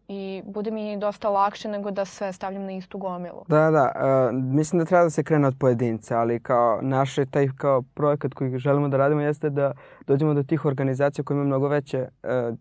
i 0.08 0.42
bude 0.46 0.72
mi 0.72 0.98
dosta 0.98 1.30
lakše 1.30 1.70
nego 1.70 1.92
da 1.92 2.06
sve 2.06 2.34
stavljam 2.34 2.64
na 2.64 2.72
istu 2.72 2.98
gomilu. 2.98 3.46
Da, 3.48 3.72
da. 3.72 3.92
Uh, 3.96 4.36
mislim 4.36 4.80
da 4.80 4.86
treba 4.86 5.04
da 5.04 5.10
se 5.10 5.24
krene 5.24 5.48
od 5.48 5.56
pojedinca, 5.60 6.20
ali 6.20 6.40
kao 6.40 6.80
naše, 6.82 7.26
taj 7.26 7.48
kao 7.58 7.82
projekat 7.94 8.34
koji 8.34 8.58
želimo 8.58 8.88
da 8.88 8.98
radimo 8.98 9.22
jeste 9.22 9.50
da 9.50 9.74
dođemo 10.08 10.34
do 10.34 10.44
tih 10.44 10.66
organizacija 10.66 11.26
koje 11.26 11.36
imaju 11.36 11.48
mnogo 11.48 11.68
veće 11.68 12.08
uh, 12.24 12.58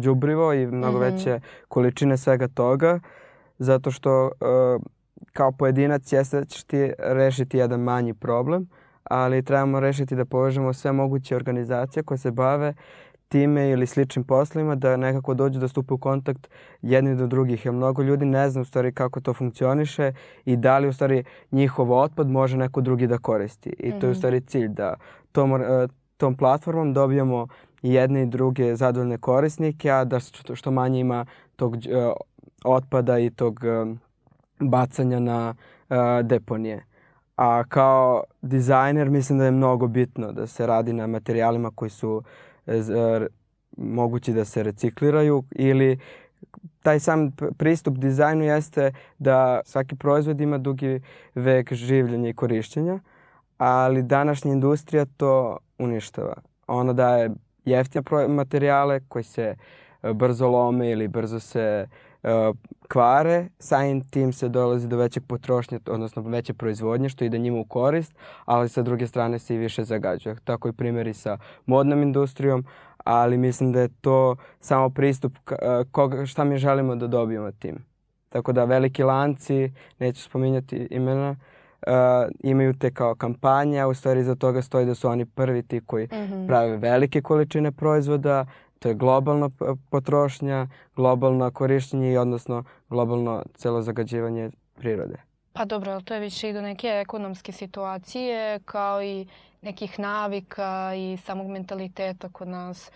džubrivo 0.00 0.52
i 0.52 0.66
mnogo 0.66 0.98
mm 0.98 1.02
-hmm. 1.02 1.12
veće 1.12 1.40
količine 1.68 2.16
svega 2.16 2.48
toga, 2.48 3.00
zato 3.58 3.90
što 3.90 4.24
uh, 4.24 4.82
kao 5.32 5.52
pojedinac 5.52 6.12
jeste 6.12 6.38
da 6.38 6.44
ćeš 6.44 6.64
ti 6.64 6.92
rešiti 6.98 7.58
jedan 7.58 7.80
manji 7.80 8.14
problem, 8.14 8.68
ali 9.10 9.42
trebamo 9.42 9.80
rešiti 9.80 10.16
da 10.16 10.24
povežemo 10.24 10.72
sve 10.72 10.92
moguće 10.92 11.36
organizacije 11.36 12.02
koje 12.02 12.18
se 12.18 12.30
bave 12.30 12.74
time 13.28 13.70
ili 13.70 13.86
sličnim 13.86 14.24
poslovima 14.24 14.74
da 14.74 14.96
nekako 14.96 15.34
dođu 15.34 15.60
da 15.60 15.68
stupe 15.68 15.94
u 15.94 15.98
kontakt 15.98 16.48
jedni 16.82 17.16
do 17.16 17.26
drugih. 17.26 17.64
Jer 17.64 17.74
mnogo 17.74 18.02
ljudi 18.02 18.24
ne 18.24 18.50
zna 18.50 18.62
u 18.62 18.64
stvari 18.64 18.92
kako 18.92 19.20
to 19.20 19.34
funkcioniše 19.34 20.12
i 20.44 20.56
da 20.56 20.78
li 20.78 20.88
u 20.88 20.92
stvari 20.92 21.24
njihov 21.52 21.92
otpad 21.92 22.30
može 22.30 22.56
neko 22.56 22.80
drugi 22.80 23.06
da 23.06 23.18
koristi. 23.18 23.70
I 23.78 23.90
to 23.90 24.06
je 24.06 24.10
u 24.10 24.10
mhm. 24.10 24.18
stvari 24.18 24.40
cilj 24.40 24.68
da 24.68 24.94
tom, 25.32 25.54
e, 25.54 25.88
tom 26.16 26.36
platformom 26.36 26.92
dobijamo 26.92 27.46
jedne 27.82 28.22
i 28.22 28.26
druge 28.26 28.76
zadovoljne 28.76 29.18
korisnike, 29.18 29.90
a 29.90 30.04
da 30.04 30.20
što, 30.20 30.56
što 30.56 30.70
manje 30.70 31.00
ima 31.00 31.26
tog 31.56 31.72
uh, 31.72 32.12
otpada 32.64 33.18
i 33.18 33.30
tog 33.30 33.60
uh, 33.64 33.96
bacanja 34.60 35.20
na 35.20 35.54
uh, 35.88 35.96
deponije. 36.22 36.84
A 37.36 37.64
kao 37.68 38.24
dizajner 38.42 39.10
mislim 39.10 39.38
da 39.38 39.44
je 39.44 39.50
mnogo 39.50 39.86
bitno 39.86 40.32
da 40.32 40.46
se 40.46 40.66
radi 40.66 40.92
na 40.92 41.06
materijalima 41.06 41.70
koji 41.74 41.90
su 41.90 42.22
uh, 42.66 42.74
mogući 43.76 44.32
da 44.32 44.44
se 44.44 44.62
recikliraju 44.62 45.44
ili 45.50 45.98
taj 46.82 47.00
sam 47.00 47.32
pristup 47.58 47.96
dizajnu 47.96 48.44
jeste 48.44 48.92
da 49.18 49.60
svaki 49.64 49.96
proizvod 49.96 50.40
ima 50.40 50.58
dugi 50.58 51.00
vek 51.34 51.72
življenja 51.72 52.28
i 52.28 52.34
korišćenja, 52.34 53.00
ali 53.58 54.02
današnja 54.02 54.52
industrija 54.52 55.06
to 55.16 55.58
uništava. 55.78 56.34
Ona 56.66 56.92
daje 56.92 57.30
jeftine 57.64 58.28
materijale 58.28 59.00
koji 59.08 59.22
se 59.24 59.56
brzo 60.14 60.48
lome 60.48 60.90
ili 60.90 61.08
brzo 61.08 61.40
se 61.40 61.86
uh, 61.88 62.05
kvare, 62.88 63.48
samim 63.58 64.00
tim 64.00 64.32
se 64.32 64.48
dolazi 64.48 64.88
do 64.88 64.96
većeg 64.96 65.22
potrošnje, 65.26 65.80
odnosno 65.86 66.22
veće 66.22 66.54
proizvodnje, 66.54 67.08
što 67.08 67.24
ide 67.24 67.38
njima 67.38 67.58
u 67.58 67.64
korist, 67.64 68.14
ali 68.44 68.68
sa 68.68 68.82
druge 68.82 69.06
strane 69.06 69.38
se 69.38 69.54
i 69.54 69.58
više 69.58 69.84
zagađuje. 69.84 70.36
Tako 70.44 70.68
i 70.68 70.72
primjeri 70.72 71.14
sa 71.14 71.38
modnom 71.66 72.02
industrijom, 72.02 72.64
ali 73.04 73.38
mislim 73.38 73.72
da 73.72 73.80
je 73.80 73.88
to 74.00 74.36
samo 74.60 74.90
pristup 74.90 75.32
koga, 75.90 76.26
šta 76.26 76.44
mi 76.44 76.58
želimo 76.58 76.96
da 76.96 77.06
dobijemo 77.06 77.52
tim. 77.52 77.84
Tako 78.28 78.52
da 78.52 78.64
veliki 78.64 79.02
lanci, 79.02 79.72
neću 79.98 80.22
spominjati 80.22 80.88
imena, 80.90 81.30
uh, 81.86 81.92
imaju 82.40 82.74
te 82.74 82.90
kao 82.90 83.14
kampanje, 83.14 83.80
a 83.80 83.88
u 83.88 83.94
stvari 83.94 84.24
za 84.24 84.34
toga 84.34 84.62
stoji 84.62 84.86
da 84.86 84.94
su 84.94 85.08
oni 85.08 85.24
prvi 85.24 85.62
ti 85.62 85.80
koji 85.86 86.06
mm 86.06 86.16
-hmm. 86.16 86.46
prave 86.46 86.76
velike 86.76 87.22
količine 87.22 87.72
proizvoda, 87.72 88.46
To 88.78 88.88
je 88.88 88.94
globalna 88.94 89.50
potrošnja, 89.90 90.68
globalno 90.96 91.50
korišćenje 91.50 92.12
i 92.12 92.16
odnosno 92.16 92.64
globalno 92.88 93.42
celo 93.54 93.82
zagađivanje 93.82 94.50
prirode. 94.74 95.16
Pa 95.52 95.64
dobro, 95.64 95.92
ali 95.92 96.04
to 96.04 96.14
je 96.14 96.20
više 96.20 96.50
i 96.50 96.52
do 96.52 96.60
neke 96.60 96.88
ekonomske 96.88 97.52
situacije 97.52 98.60
kao 98.64 99.02
i 99.02 99.26
nekih 99.62 99.98
navika 99.98 100.92
i 100.94 101.16
samog 101.24 101.46
mentaliteta 101.46 102.28
kod 102.28 102.48
nas. 102.48 102.90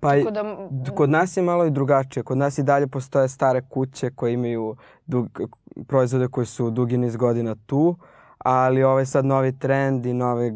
Pa 0.00 0.14
Tako 0.18 0.30
da... 0.30 0.56
kod 0.94 1.10
nas 1.10 1.36
je 1.36 1.42
malo 1.42 1.64
i 1.66 1.70
drugačije. 1.70 2.22
Kod 2.22 2.38
nas 2.38 2.58
i 2.58 2.62
dalje 2.62 2.86
postoje 2.86 3.28
stare 3.28 3.62
kuće 3.68 4.10
koje 4.10 4.32
imaju 4.32 4.76
dug, 5.06 5.40
proizvode 5.86 6.28
koji 6.28 6.46
su 6.46 6.70
dugi 6.70 6.96
niz 6.96 7.16
godina 7.16 7.56
tu, 7.66 7.96
ali 8.38 8.82
ovaj 8.82 9.06
sad 9.06 9.24
novi 9.24 9.58
trend 9.58 10.06
i 10.06 10.12
nove 10.12 10.52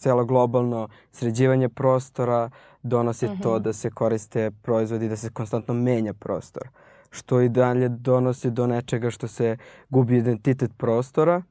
celo 0.00 0.24
globalno 0.24 0.88
sređivanje 1.12 1.68
prostora 1.68 2.50
donosi 2.86 3.26
uh 3.26 3.32
-huh. 3.32 3.42
to 3.42 3.54
mhm. 3.54 3.62
da 3.62 3.72
se 3.72 3.90
koriste 3.90 4.50
proizvodi, 4.62 5.08
da 5.08 5.16
se 5.16 5.30
konstantno 5.30 5.74
menja 5.74 6.12
prostor. 6.12 6.68
Što 7.10 7.40
i 7.40 7.48
dalje 7.48 7.88
donosi 7.88 8.50
do 8.50 8.66
nečega 8.66 9.10
što 9.10 9.28
se 9.28 9.56
gubi 9.88 10.16
identitet 10.16 10.70
prostora, 10.76 11.42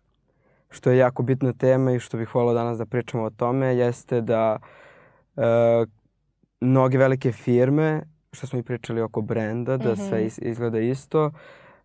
što 0.69 0.89
je 0.89 0.97
jako 0.97 1.23
bitna 1.23 1.53
tema 1.53 1.91
i 1.91 1.99
što 1.99 2.17
bih 2.17 2.35
volao 2.35 2.53
danas 2.53 2.77
da 2.77 2.85
pričamo 2.85 3.23
o 3.23 3.29
tome, 3.29 3.75
jeste 3.75 4.21
da 4.21 4.57
e, 5.37 5.41
mnoge 6.61 6.97
velike 6.97 7.31
firme, 7.31 8.01
što 8.31 8.47
smo 8.47 8.59
i 8.59 8.63
pričali 8.63 9.01
oko 9.01 9.21
brenda, 9.21 9.77
da 9.77 9.91
uh 9.91 9.97
-huh. 9.97 10.09
sve 10.09 10.49
izgleda 10.49 10.79
isto, 10.79 11.31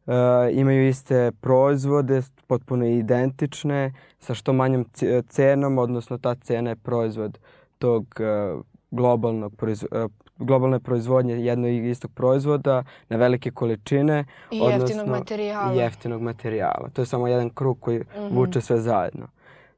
e, 0.07 0.13
imaju 0.53 0.89
iste 0.89 1.33
proizvode, 1.41 2.23
potpuno 2.47 2.87
identične, 2.87 3.93
sa 4.19 4.35
što 4.35 4.53
manjom 4.53 4.87
cenom, 5.29 5.79
odnosno 5.79 6.19
ta 6.19 6.35
cena 6.35 6.71
je 6.71 6.77
proizvod 6.77 7.39
tog 7.79 8.07
e, 8.21 8.55
globalnog 8.91 9.57
proizvo, 9.57 9.89
e, 9.93 10.09
globalne 10.39 10.81
proizvodnje 10.81 11.35
jednog 11.35 11.71
i 11.71 11.91
istog 11.91 12.11
proizvoda 12.15 12.85
na 13.09 13.17
velike 13.17 13.51
količine. 13.51 14.25
I 14.51 14.61
odnosno, 14.61 14.87
jeftinog 14.87 15.09
materijala. 15.09 15.75
I 15.75 15.77
jeftinog 15.77 16.23
materijala. 16.23 16.89
To 16.93 17.03
je 17.03 17.07
samo 17.07 17.29
jedan 17.29 17.51
krug 17.51 17.81
koji 17.81 17.99
mm 17.99 18.05
-hmm. 18.15 18.35
vuče 18.35 18.61
sve 18.61 18.81
zajedno. 18.81 19.29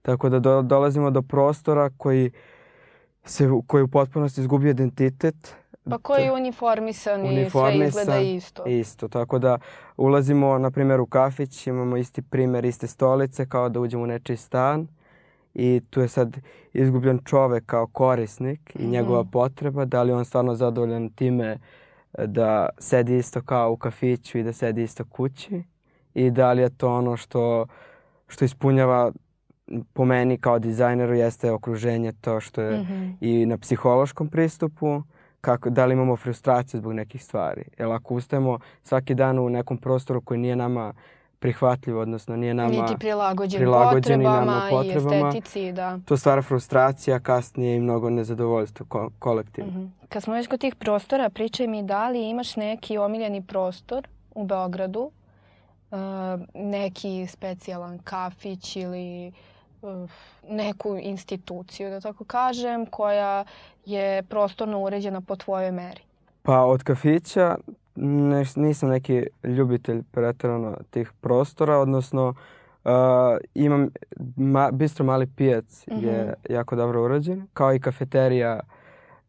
Tako 0.03 0.29
da 0.29 0.39
do, 0.39 0.63
dolazimo 0.63 1.11
do 1.11 1.23
prostora 1.23 1.91
koji, 1.97 2.31
se, 3.25 3.51
koji 3.67 3.83
u 3.83 3.89
potpunosti 3.89 4.41
izgubio 4.41 4.71
identitet. 4.71 5.55
Pa 5.91 5.99
koji 5.99 6.23
je 6.23 6.33
uniformisan 6.33 7.27
i 7.27 7.51
sve 7.51 7.87
izgleda 7.87 8.19
isto. 8.21 8.67
Isto, 8.67 9.09
tako 9.09 9.39
da 9.39 9.59
ulazimo, 9.97 10.59
na 10.59 10.71
primjer, 10.71 11.01
u 11.01 11.07
kafić, 11.07 11.67
imamo 11.67 11.97
isti 11.97 12.23
primjer, 12.23 12.65
iste 12.65 12.87
stolice, 12.87 13.49
kao 13.49 13.69
da 13.69 13.81
uđemo 13.81 14.03
u 14.03 14.07
nečiji 14.07 14.37
stan 14.37 14.89
i 15.55 15.81
tu 15.91 16.01
je 16.01 16.09
sad 16.09 16.37
izgubljen 16.73 17.19
čovek 17.25 17.67
kao 17.67 17.87
korisnik 17.87 18.77
i 18.79 18.87
njegova 18.87 19.23
mm. 19.23 19.31
potreba, 19.31 19.85
da 19.85 20.03
li 20.03 20.13
on 20.13 20.25
stvarno 20.25 20.55
zadovoljan 20.55 21.11
time 21.11 21.59
e, 22.19 22.27
da 22.27 22.69
sedi 22.79 23.17
isto 23.17 23.43
kao 23.43 23.73
u 23.73 23.77
kafiću 23.77 24.39
i 24.39 24.43
da 24.43 24.53
sedi 24.53 24.83
isto 24.83 25.05
kući 25.05 25.63
i 26.15 26.31
da 26.31 26.53
li 26.53 26.63
je 26.63 26.71
to 26.71 26.95
ono 26.95 27.17
što, 27.17 27.67
što 28.29 28.45
ispunjava 28.45 29.13
po 29.93 30.05
meni 30.05 30.39
kao 30.39 30.59
dizajneru 30.59 31.15
jeste 31.15 31.51
okruženje 31.51 32.13
to 32.21 32.41
što 32.41 32.63
je 32.63 32.79
mm 32.79 32.85
-hmm. 32.85 33.17
i 33.21 33.47
na 33.47 33.59
psihološkom 33.59 34.29
pristupu, 34.29 35.03
kako, 35.41 35.71
da 35.71 35.87
li 35.87 35.93
imamo 35.93 36.17
frustraciju 36.17 36.81
zbog 36.81 36.93
nekih 36.93 37.25
stvari. 37.25 37.65
Jer 37.79 37.89
ako 37.89 38.15
ustajemo 38.15 38.59
svaki 38.83 39.15
dan 39.15 39.39
u 39.39 39.49
nekom 39.49 39.79
prostoru 39.79 40.21
koji 40.21 40.41
nije 40.41 40.57
nama 40.57 40.95
prihvatljivo, 41.43 42.01
odnosno 42.01 42.37
nije 42.37 42.55
nama 42.55 42.71
Niti 42.71 42.97
prilagođen, 42.99 43.61
prilagođen 43.61 44.21
potrebama, 44.21 44.45
nama 44.45 44.67
potrebama 44.71 45.17
i 45.17 45.29
estetici, 45.29 45.73
da. 45.73 45.99
To 46.05 46.17
stvara 46.17 46.43
frustracija, 46.43 47.21
kasnije 47.21 47.77
i 47.77 47.81
mnogo 47.81 48.11
nezadovoljstva 48.11 48.87
ko 48.89 49.11
kolektivno. 49.19 49.73
Mm 49.73 49.77
-hmm. 49.77 50.09
Kad 50.09 50.23
smo 50.23 50.35
već 50.35 50.47
kod 50.47 50.61
tih 50.61 50.75
prostora, 50.75 51.31
pričaj 51.31 51.67
mi 51.67 51.83
da 51.83 52.09
li 52.09 52.29
imaš 52.29 52.57
neki 52.57 52.99
omiljeni 52.99 53.43
prostor 53.43 54.09
u 54.35 54.45
Beogradu, 54.45 55.11
uh, 55.91 55.99
neki 56.55 57.27
specijalan 57.27 57.99
kafić 57.99 58.77
ili 58.77 59.33
uh, 59.83 60.11
neku 60.49 60.97
instituciju, 60.97 61.91
da 61.91 62.01
tako 62.01 62.25
kažem, 62.25 62.87
koja 62.87 63.45
je 63.85 64.23
prostorno 64.23 64.81
uređena 64.81 65.21
po 65.21 65.37
tvojoj 65.37 65.73
meri? 65.73 66.01
Pa 66.43 66.65
od 66.65 66.83
kafića 66.83 67.57
ne, 67.95 68.45
nisam 68.57 68.89
neki 68.89 69.27
ljubitelj 69.45 70.03
pretrano 70.11 70.77
tih 70.91 71.13
prostora, 71.21 71.79
odnosno 71.79 72.35
uh, 72.85 72.91
imam 73.55 73.89
ma, 74.37 74.71
bistro 74.71 75.05
mali 75.05 75.27
pijac 75.27 75.87
mm 75.87 75.95
-hmm. 75.95 76.07
je 76.07 76.23
mhm. 76.23 76.53
jako 76.55 76.77
dobro 76.77 77.05
urađen, 77.05 77.47
kao 77.53 77.75
i 77.75 77.81
kafeterija 77.81 78.61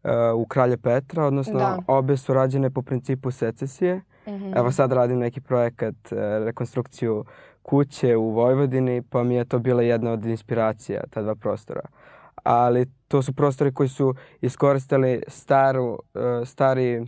uh, 0.04 0.12
u 0.36 0.46
Kralje 0.46 0.78
Petra, 0.78 1.26
odnosno 1.26 1.60
da. 1.60 1.80
obe 1.88 2.18
su 2.18 2.34
rađene 2.34 2.70
po 2.70 2.82
principu 2.82 3.32
secesije. 3.32 3.96
Mm 3.96 4.32
-hmm. 4.32 4.58
Evo 4.58 4.72
sad 4.72 4.92
radim 4.92 5.20
neki 5.20 5.42
projekat, 5.42 5.96
uh, 6.12 6.18
rekonstrukciju 6.46 7.26
kuće 7.62 8.16
u 8.16 8.30
Vojvodini, 8.30 9.02
pa 9.02 9.24
mi 9.24 9.36
je 9.36 9.46
to 9.46 9.60
bila 9.60 9.84
jedna 9.84 10.12
od 10.12 10.26
inspiracija, 10.26 11.04
ta 11.10 11.22
dva 11.22 11.36
prostora. 11.36 11.82
Ali 12.44 12.86
to 13.08 13.22
su 13.22 13.34
prostori 13.34 13.74
koji 13.74 13.90
su 13.90 14.16
iskoristili 14.42 15.24
staru, 15.28 15.92
uh, 15.92 16.00
stari 16.46 17.06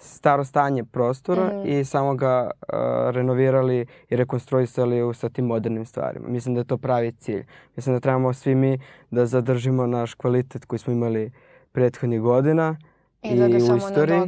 staro 0.00 0.44
stanje 0.44 0.84
prostora 0.84 1.52
mm. 1.52 1.68
i 1.68 1.84
samo 1.84 2.14
ga 2.14 2.50
uh, 2.50 2.78
renovirali 3.10 3.86
i 4.08 4.16
rekonstruisali 4.16 5.14
sa 5.14 5.28
tim 5.28 5.46
modernim 5.46 5.86
stvarima. 5.86 6.28
Mislim 6.28 6.54
da 6.54 6.60
je 6.60 6.64
to 6.64 6.78
pravi 6.78 7.12
cilj. 7.12 7.44
Mislim 7.76 7.96
da 7.96 8.00
trebamo 8.00 8.32
svi 8.32 8.54
mi 8.54 8.78
da 9.10 9.26
zadržimo 9.26 9.86
naš 9.86 10.14
kvalitet 10.14 10.64
koji 10.64 10.78
smo 10.78 10.92
imali 10.92 11.32
prethodnih 11.72 12.20
godina 12.20 12.76
i, 13.22 13.28
i 13.28 13.38
da 13.38 13.48
ga 13.48 13.56
u 13.56 13.60
samo 13.60 13.76
istoriji 13.76 14.20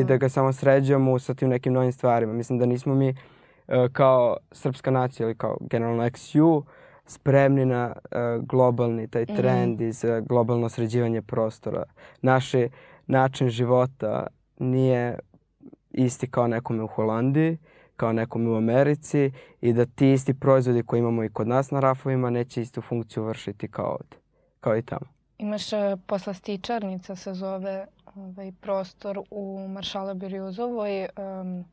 i 0.00 0.04
da 0.04 0.16
ga 0.16 0.28
samo 0.28 0.52
sređujemo 0.52 1.18
sa 1.18 1.34
tim 1.34 1.48
nekim 1.48 1.72
novim 1.72 1.92
stvarima. 1.92 2.32
Mislim 2.32 2.58
da 2.58 2.66
nismo 2.66 2.94
mi 2.94 3.08
uh, 3.08 3.74
kao 3.92 4.36
srpska 4.52 4.90
nacija 4.90 5.26
ili 5.26 5.34
kao 5.34 5.58
generalno 5.60 6.04
XU 6.04 6.62
spremni 7.06 7.64
na 7.64 7.92
uh, 7.96 8.44
globalni 8.46 9.08
taj 9.08 9.22
mhm. 9.22 9.36
trend 9.36 9.80
mm. 9.80 9.84
iz 9.84 10.04
uh, 10.04 10.26
globalno 10.26 10.68
sređivanje 10.68 11.22
prostora. 11.22 11.82
Naši 12.22 12.68
način 13.06 13.48
života 13.48 14.26
nije 14.64 15.18
isti 15.90 16.30
kao 16.30 16.46
nekome 16.46 16.82
u 16.82 16.86
Holandiji, 16.86 17.58
kao 17.96 18.12
nekome 18.12 18.50
u 18.50 18.56
Americi 18.56 19.32
i 19.60 19.72
da 19.72 19.86
ti 19.86 20.12
isti 20.12 20.34
proizvodi 20.34 20.82
koji 20.82 21.00
imamo 21.00 21.24
i 21.24 21.28
kod 21.28 21.48
nas 21.48 21.70
na 21.70 21.80
rafovima 21.80 22.30
neće 22.30 22.62
istu 22.62 22.80
funkciju 22.80 23.24
vršiti 23.24 23.68
kao 23.68 23.90
ovde, 23.90 24.16
kao 24.60 24.76
i 24.76 24.82
tamo. 24.82 25.06
Imaš 25.38 25.72
uh, 25.72 25.78
poslastičarnica 26.06 27.16
se 27.16 27.34
zove 27.34 27.86
ovaj, 28.14 28.52
prostor 28.60 29.20
u 29.30 29.68
Maršala 29.68 30.14
Birjuzovoj. 30.14 31.08
Um, 31.16 31.64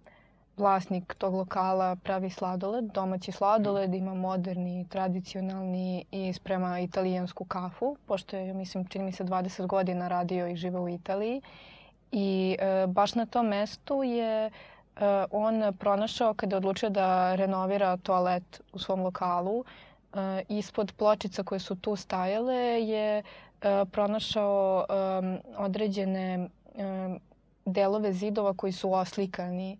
vlasnik 0.57 1.13
tog 1.17 1.33
lokala 1.33 1.95
pravi 1.95 2.29
sladoled, 2.29 2.86
domaći 2.86 3.31
sladoled, 3.31 3.93
ima 3.93 4.13
moderni, 4.13 4.86
tradicionalni 4.89 6.05
i 6.12 6.33
sprema 6.33 6.79
italijansku 6.79 7.45
kafu, 7.45 7.98
pošto 8.05 8.38
je, 8.38 8.53
mislim, 8.53 8.86
čini 8.86 9.05
mi 9.05 9.12
se 9.12 9.24
20 9.24 9.67
godina 9.67 10.07
radio 10.07 10.48
i 10.48 10.55
žive 10.55 10.79
u 10.79 10.89
Italiji. 10.89 11.41
I 12.12 12.58
e, 12.60 12.88
baš 12.88 13.15
na 13.15 13.25
tom 13.25 13.48
mestu 13.48 14.03
je 14.03 14.46
e, 14.46 14.51
on 15.32 15.74
pronašao 15.80 16.34
kada 16.34 16.56
je 16.56 16.58
odlučio 16.58 16.89
da 16.89 17.36
renovira 17.36 17.98
toalet 17.98 18.62
u 18.74 18.80
svom 18.80 19.01
lokalu. 19.01 19.63
E, 19.63 20.44
ispod 20.50 20.94
pločica 20.98 21.44
koje 21.44 21.60
su 21.60 21.75
tu 21.75 21.96
stajale 21.96 22.56
je 22.84 23.18
e, 23.18 23.24
pronašao 23.91 24.86
e, 24.89 24.94
određene 25.58 26.34
e, 26.34 27.20
delove 27.65 28.13
zidova 28.13 28.53
koji 28.53 28.72
su 28.72 28.94
oslikani 28.94 29.77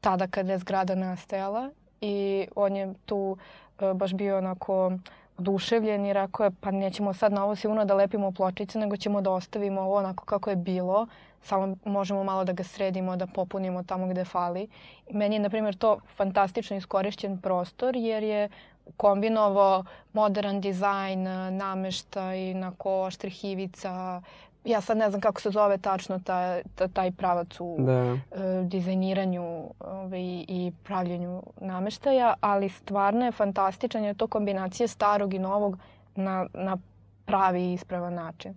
tada 0.00 0.26
kada 0.26 0.52
je 0.52 0.58
zgrada 0.58 0.94
nastajala 0.94 1.70
i 2.00 2.46
on 2.56 2.76
je 2.76 2.94
tu 3.06 3.36
e, 3.80 3.94
baš 3.94 4.14
bio 4.14 4.38
onako 4.38 4.92
oduševljen 5.38 6.06
i 6.06 6.12
rekao 6.12 6.44
je 6.44 6.50
pa 6.60 6.70
nećemo 6.70 7.14
sad 7.14 7.32
na 7.32 7.44
ovo 7.44 7.56
sigurno 7.56 7.84
da 7.84 7.94
lepimo 7.94 8.32
pločice 8.32 8.78
nego 8.78 8.96
ćemo 8.96 9.20
da 9.20 9.30
ostavimo 9.30 9.80
ovo 9.80 9.96
onako 9.96 10.24
kako 10.24 10.50
je 10.50 10.56
bilo 10.56 11.06
samo 11.46 11.76
možemo 11.84 12.24
malo 12.24 12.44
da 12.44 12.52
ga 12.52 12.64
sredimo, 12.64 13.16
da 13.16 13.26
popunimo 13.26 13.82
tamo 13.82 14.06
gde 14.06 14.24
fali. 14.24 14.68
Meni 15.10 15.36
je, 15.36 15.40
na 15.40 15.48
primjer, 15.48 15.74
to 15.74 15.98
fantastično 16.16 16.76
iskorišćen 16.76 17.38
prostor 17.40 17.96
jer 17.96 18.22
je 18.22 18.48
kombinovao 18.96 19.84
modern 20.12 20.60
dizajn, 20.60 21.22
nameštaj 21.56 22.54
na 22.54 22.72
koštrih 22.78 23.44
ivica, 23.44 24.22
ja 24.66 24.80
sad 24.80 24.96
ne 24.96 25.10
znam 25.10 25.20
kako 25.20 25.40
se 25.40 25.50
zove 25.50 25.78
tačno 25.78 26.18
ta, 26.18 26.58
ta, 26.74 26.88
taj 26.88 27.12
pravac 27.12 27.60
u 27.60 27.76
da. 27.78 28.12
uh, 28.12 28.18
dizajniranju 28.64 29.70
ovaj, 29.80 30.44
i 30.48 30.72
pravljenju 30.84 31.42
nameštaja, 31.60 32.34
ali 32.40 32.68
stvarno 32.68 33.24
je 33.24 33.32
fantastičan 33.32 34.04
je 34.04 34.14
to 34.14 34.26
kombinacija 34.26 34.88
starog 34.88 35.34
i 35.34 35.38
novog 35.38 35.78
na, 36.14 36.46
na 36.54 36.76
pravi 37.24 37.62
i 37.62 37.72
ispravan 37.72 38.14
način. 38.14 38.54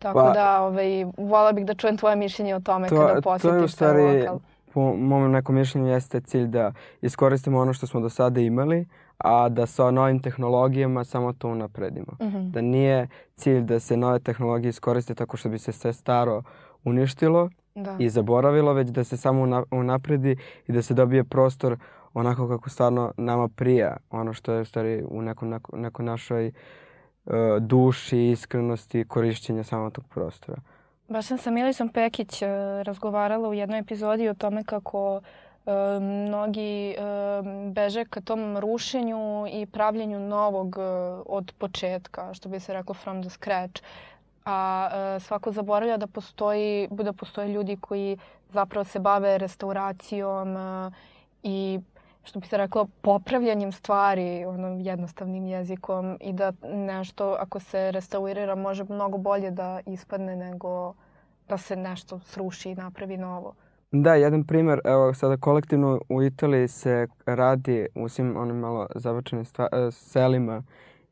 Tako 0.00 0.18
pa, 0.18 0.32
da, 0.32 0.62
ovaj, 0.62 1.04
vola 1.16 1.52
bih 1.52 1.66
da 1.66 1.74
čujem 1.74 1.96
tvoje 1.96 2.16
mišljenje 2.16 2.54
o 2.54 2.60
tome 2.60 2.88
to, 2.88 3.06
kada 3.06 3.20
posjetiš 3.20 3.50
to 3.50 3.56
je 3.56 3.64
u 3.64 3.68
stvari, 3.68 4.20
lokal. 4.20 4.38
Po 4.74 4.94
mom 4.96 5.30
nekom 5.30 5.54
mišljenju 5.54 5.88
jeste 5.88 6.20
cilj 6.20 6.46
da 6.46 6.72
iskoristimo 7.00 7.58
ono 7.58 7.72
što 7.72 7.86
smo 7.86 8.00
do 8.00 8.08
sada 8.08 8.40
imali, 8.40 8.86
a 9.18 9.48
da 9.48 9.66
sa 9.66 9.90
novim 9.90 10.22
tehnologijama 10.22 11.04
samo 11.04 11.32
to 11.32 11.48
unapredimo. 11.48 12.12
Mm 12.20 12.24
-hmm. 12.24 12.50
Da 12.50 12.60
nije 12.60 13.08
cilj 13.36 13.60
da 13.60 13.80
se 13.80 13.96
nove 13.96 14.18
tehnologije 14.18 14.70
iskoriste 14.70 15.14
tako 15.14 15.36
što 15.36 15.48
bi 15.48 15.58
se 15.58 15.72
sve 15.72 15.92
staro 15.92 16.42
uništilo 16.84 17.50
da. 17.74 17.96
i 17.98 18.08
zaboravilo, 18.08 18.72
već 18.72 18.88
da 18.88 19.04
se 19.04 19.16
samo 19.16 19.64
unapredi 19.70 20.36
i 20.66 20.72
da 20.72 20.82
se 20.82 20.94
dobije 20.94 21.24
prostor 21.24 21.76
onako 22.14 22.48
kako 22.48 22.70
stvarno 22.70 23.12
nama 23.16 23.48
prija, 23.48 23.96
ono 24.10 24.32
što 24.32 24.52
je 24.52 24.60
u 24.60 24.64
stvari 24.64 25.04
u 25.08 25.22
nekom, 25.22 25.48
neko, 25.48 25.76
nekoj 25.76 26.04
našoj 26.04 26.48
uh, 26.48 26.54
duši, 27.60 28.18
iskrenosti 28.18 29.04
korišćenja 29.04 29.64
samog 29.64 29.92
tog 29.92 30.04
prostora. 30.08 30.60
Baš 31.08 31.26
sam 31.26 31.38
sa 31.38 31.50
Milisom 31.50 31.88
Pekić 31.88 32.42
uh, 32.42 32.48
razgovarala 32.82 33.48
u 33.48 33.54
jednoj 33.54 33.78
epizodi 33.78 34.28
o 34.28 34.34
tome 34.34 34.64
kako 34.64 35.20
E, 35.66 36.00
mnogi 36.00 36.90
e, 36.90 36.96
beže 37.72 38.04
ka 38.04 38.20
tom 38.20 38.58
rušenju 38.58 39.46
i 39.52 39.66
pravljenju 39.66 40.20
novog 40.20 40.76
e, 40.78 40.82
od 41.26 41.52
početka, 41.58 42.34
što 42.34 42.48
bi 42.48 42.60
se 42.60 42.72
reklo 42.72 42.94
from 42.94 43.22
the 43.22 43.30
scratch. 43.30 43.82
A 44.44 44.88
svako 45.20 45.52
zaboravlja 45.52 45.96
da 45.96 46.06
postoji, 46.06 46.88
da 46.90 47.12
postoje 47.12 47.48
ljudi 47.48 47.76
koji 47.76 48.18
zapravo 48.52 48.84
se 48.84 48.98
bave 48.98 49.38
restauracijom 49.38 50.56
i 51.42 51.80
što 52.24 52.40
bi 52.40 52.46
se 52.46 52.56
reklo, 52.56 52.86
popravljanjem 53.00 53.72
stvari 53.72 54.44
onom 54.44 54.80
jednostavnim 54.80 55.46
jezikom 55.46 56.18
i 56.20 56.32
da 56.32 56.52
nešto 56.62 57.36
ako 57.40 57.60
se 57.60 57.90
restaurira 57.90 58.54
može 58.54 58.84
mnogo 58.84 59.18
bolje 59.18 59.50
da 59.50 59.80
ispadne 59.86 60.36
nego 60.36 60.94
da 61.48 61.58
se 61.58 61.76
nešto 61.76 62.18
sruši 62.18 62.70
i 62.70 62.74
napravi 62.74 63.16
novo. 63.16 63.54
Da, 63.92 64.14
jedan 64.14 64.44
primer, 64.44 64.80
evo 64.84 65.14
sada 65.14 65.36
kolektivno 65.36 66.00
u 66.08 66.22
Italiji 66.22 66.68
se 66.68 67.06
radi 67.26 67.86
u 67.94 68.08
svim 68.08 68.36
onim 68.36 68.56
malo 68.56 68.86
zabačenim 68.94 69.44
e, 69.58 69.90
selima 69.90 70.62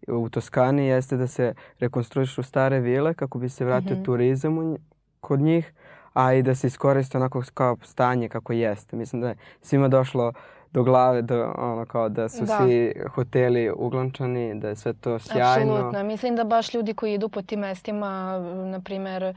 u 0.09 0.29
Toskani 0.29 0.87
jeste 0.87 1.17
da 1.17 1.27
se 1.27 1.55
rekonstruišu 1.79 2.43
stare 2.43 2.81
vile 2.81 3.15
kako 3.15 3.39
bi 3.39 3.49
se 3.49 3.65
vratio 3.65 3.97
mm 3.97 4.01
-hmm. 4.01 4.05
turizam 4.05 4.59
u, 4.59 4.79
kod 5.21 5.41
njih, 5.41 5.73
a 6.13 6.35
i 6.35 6.43
da 6.43 6.55
se 6.55 6.67
iskoriste 6.67 7.19
onako 7.19 7.43
kao 7.55 7.77
stanje 7.83 8.29
kako 8.29 8.53
jeste. 8.53 8.97
Mislim 8.97 9.23
da 9.23 9.29
je 9.29 9.37
svima 9.63 9.89
došlo 9.89 10.33
do 10.73 10.83
glave 10.83 11.23
da 11.23 11.53
ono 11.59 11.87
kao 11.87 12.09
da 12.09 12.29
su 12.29 12.45
da. 12.45 12.59
svi 12.59 12.95
hoteli 13.15 13.71
uglančani, 13.77 14.55
da 14.55 14.69
je 14.69 14.77
sve 14.77 14.93
to 14.93 15.19
sjajno. 15.19 15.75
Apsolutno. 15.75 16.05
Mislim 16.05 16.37
da 16.37 16.45
baš 16.45 16.75
ljudi 16.75 16.95
koji 16.95 17.15
idu 17.15 17.29
po 17.29 17.43
tim 17.43 17.61
mestima, 17.61 18.39
na 18.71 18.81
primer 18.81 19.23
e, 19.23 19.35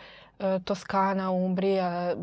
Toskana, 0.65 1.32
Umbrija, 1.32 2.15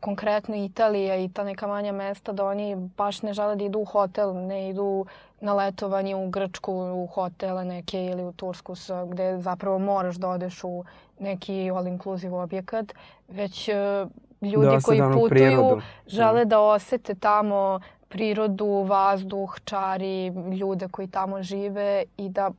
konkretno 0.00 0.56
Italija 0.56 1.16
i 1.16 1.28
ta 1.28 1.44
neka 1.44 1.66
manja 1.66 1.92
mesta 1.92 2.32
da 2.32 2.44
oni 2.44 2.76
baš 2.76 3.22
ne 3.22 3.32
žele 3.32 3.56
da 3.56 3.64
idu 3.64 3.78
u 3.78 3.84
hotel, 3.84 4.34
ne 4.34 4.70
idu 4.70 5.06
na 5.40 5.54
letovanje 5.54 6.16
u 6.16 6.30
Grčku 6.30 6.72
u 6.72 7.06
hotele 7.06 7.64
neke 7.64 8.06
ili 8.06 8.24
u 8.24 8.32
Tursku 8.32 8.74
gde 9.10 9.38
zapravo 9.38 9.78
moraš 9.78 10.16
da 10.16 10.28
odeš 10.28 10.64
u 10.64 10.84
neki 11.18 11.70
all 11.70 11.86
inclusive 11.86 12.36
objekat, 12.36 12.94
već 13.28 13.68
uh, 13.68 14.10
ljudi 14.50 14.76
da 14.76 14.80
koji 14.80 15.00
putuju 15.00 15.28
prirodu. 15.28 15.80
žele 16.06 16.44
da. 16.44 16.48
da 16.48 16.60
osete 16.60 17.14
tamo 17.14 17.80
prirodu, 18.14 18.66
vazduh, 18.66 19.58
čari, 19.64 20.32
ljude 20.60 20.88
koji 20.88 21.08
tamo 21.08 21.42
žive 21.42 22.04
i 22.16 22.28
da 22.28 22.50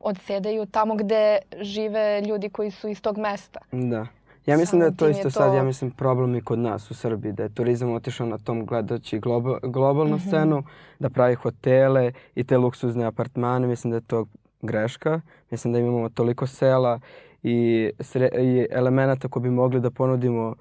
odsedaju 0.00 0.66
tamo 0.66 0.94
gde 0.94 1.38
žive 1.60 2.20
ljudi 2.20 2.48
koji 2.48 2.70
su 2.70 2.88
iz 2.88 3.02
tog 3.02 3.18
mesta. 3.18 3.60
Da. 3.72 4.06
Ja 4.46 4.56
mislim 4.56 4.80
da 4.80 4.86
je 4.86 4.96
to 4.96 5.08
isto 5.08 5.20
je 5.20 5.24
to... 5.24 5.30
sad, 5.30 5.54
ja 5.54 5.62
mislim, 5.62 5.90
problem 5.90 6.34
i 6.34 6.40
kod 6.40 6.58
nas 6.58 6.90
u 6.90 6.94
Srbiji, 6.94 7.32
da 7.32 7.42
je 7.42 7.54
turizam 7.54 7.92
otišao 7.92 8.26
na 8.26 8.38
tom 8.38 8.66
gledaći 8.66 9.18
globa, 9.18 9.58
globalnu 9.62 10.16
mm 10.16 10.18
-hmm. 10.18 10.26
scenu, 10.26 10.62
da 10.98 11.10
pravi 11.10 11.34
hotele 11.34 12.12
i 12.34 12.44
te 12.44 12.58
luksuzne 12.58 13.04
apartmane, 13.04 13.66
mislim 13.66 13.90
da 13.90 13.96
je 13.96 14.06
to 14.06 14.26
greška. 14.62 15.20
Mislim 15.50 15.72
da 15.72 15.78
imamo 15.78 16.08
toliko 16.08 16.46
sela 16.46 17.00
i, 17.42 17.90
sre, 18.00 18.28
i 18.38 18.66
elemenata 18.70 19.28
koji 19.28 19.42
bi 19.42 19.50
mogli 19.50 19.80
da 19.80 19.90
ponudimo 19.90 20.54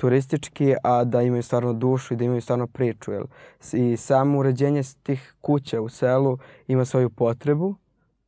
turistički, 0.00 0.74
a 0.82 1.04
da 1.04 1.22
imaju 1.22 1.42
stvarno 1.42 1.72
dušu 1.72 2.14
i 2.14 2.16
da 2.16 2.24
imaju 2.24 2.40
stvarno 2.40 2.66
priču. 2.66 3.12
Jel? 3.12 3.24
I 3.72 3.96
samo 3.96 4.38
uređenje 4.38 4.82
tih 5.02 5.34
kuća 5.40 5.80
u 5.80 5.88
selu 5.88 6.38
ima 6.68 6.84
svoju 6.84 7.10
potrebu 7.10 7.74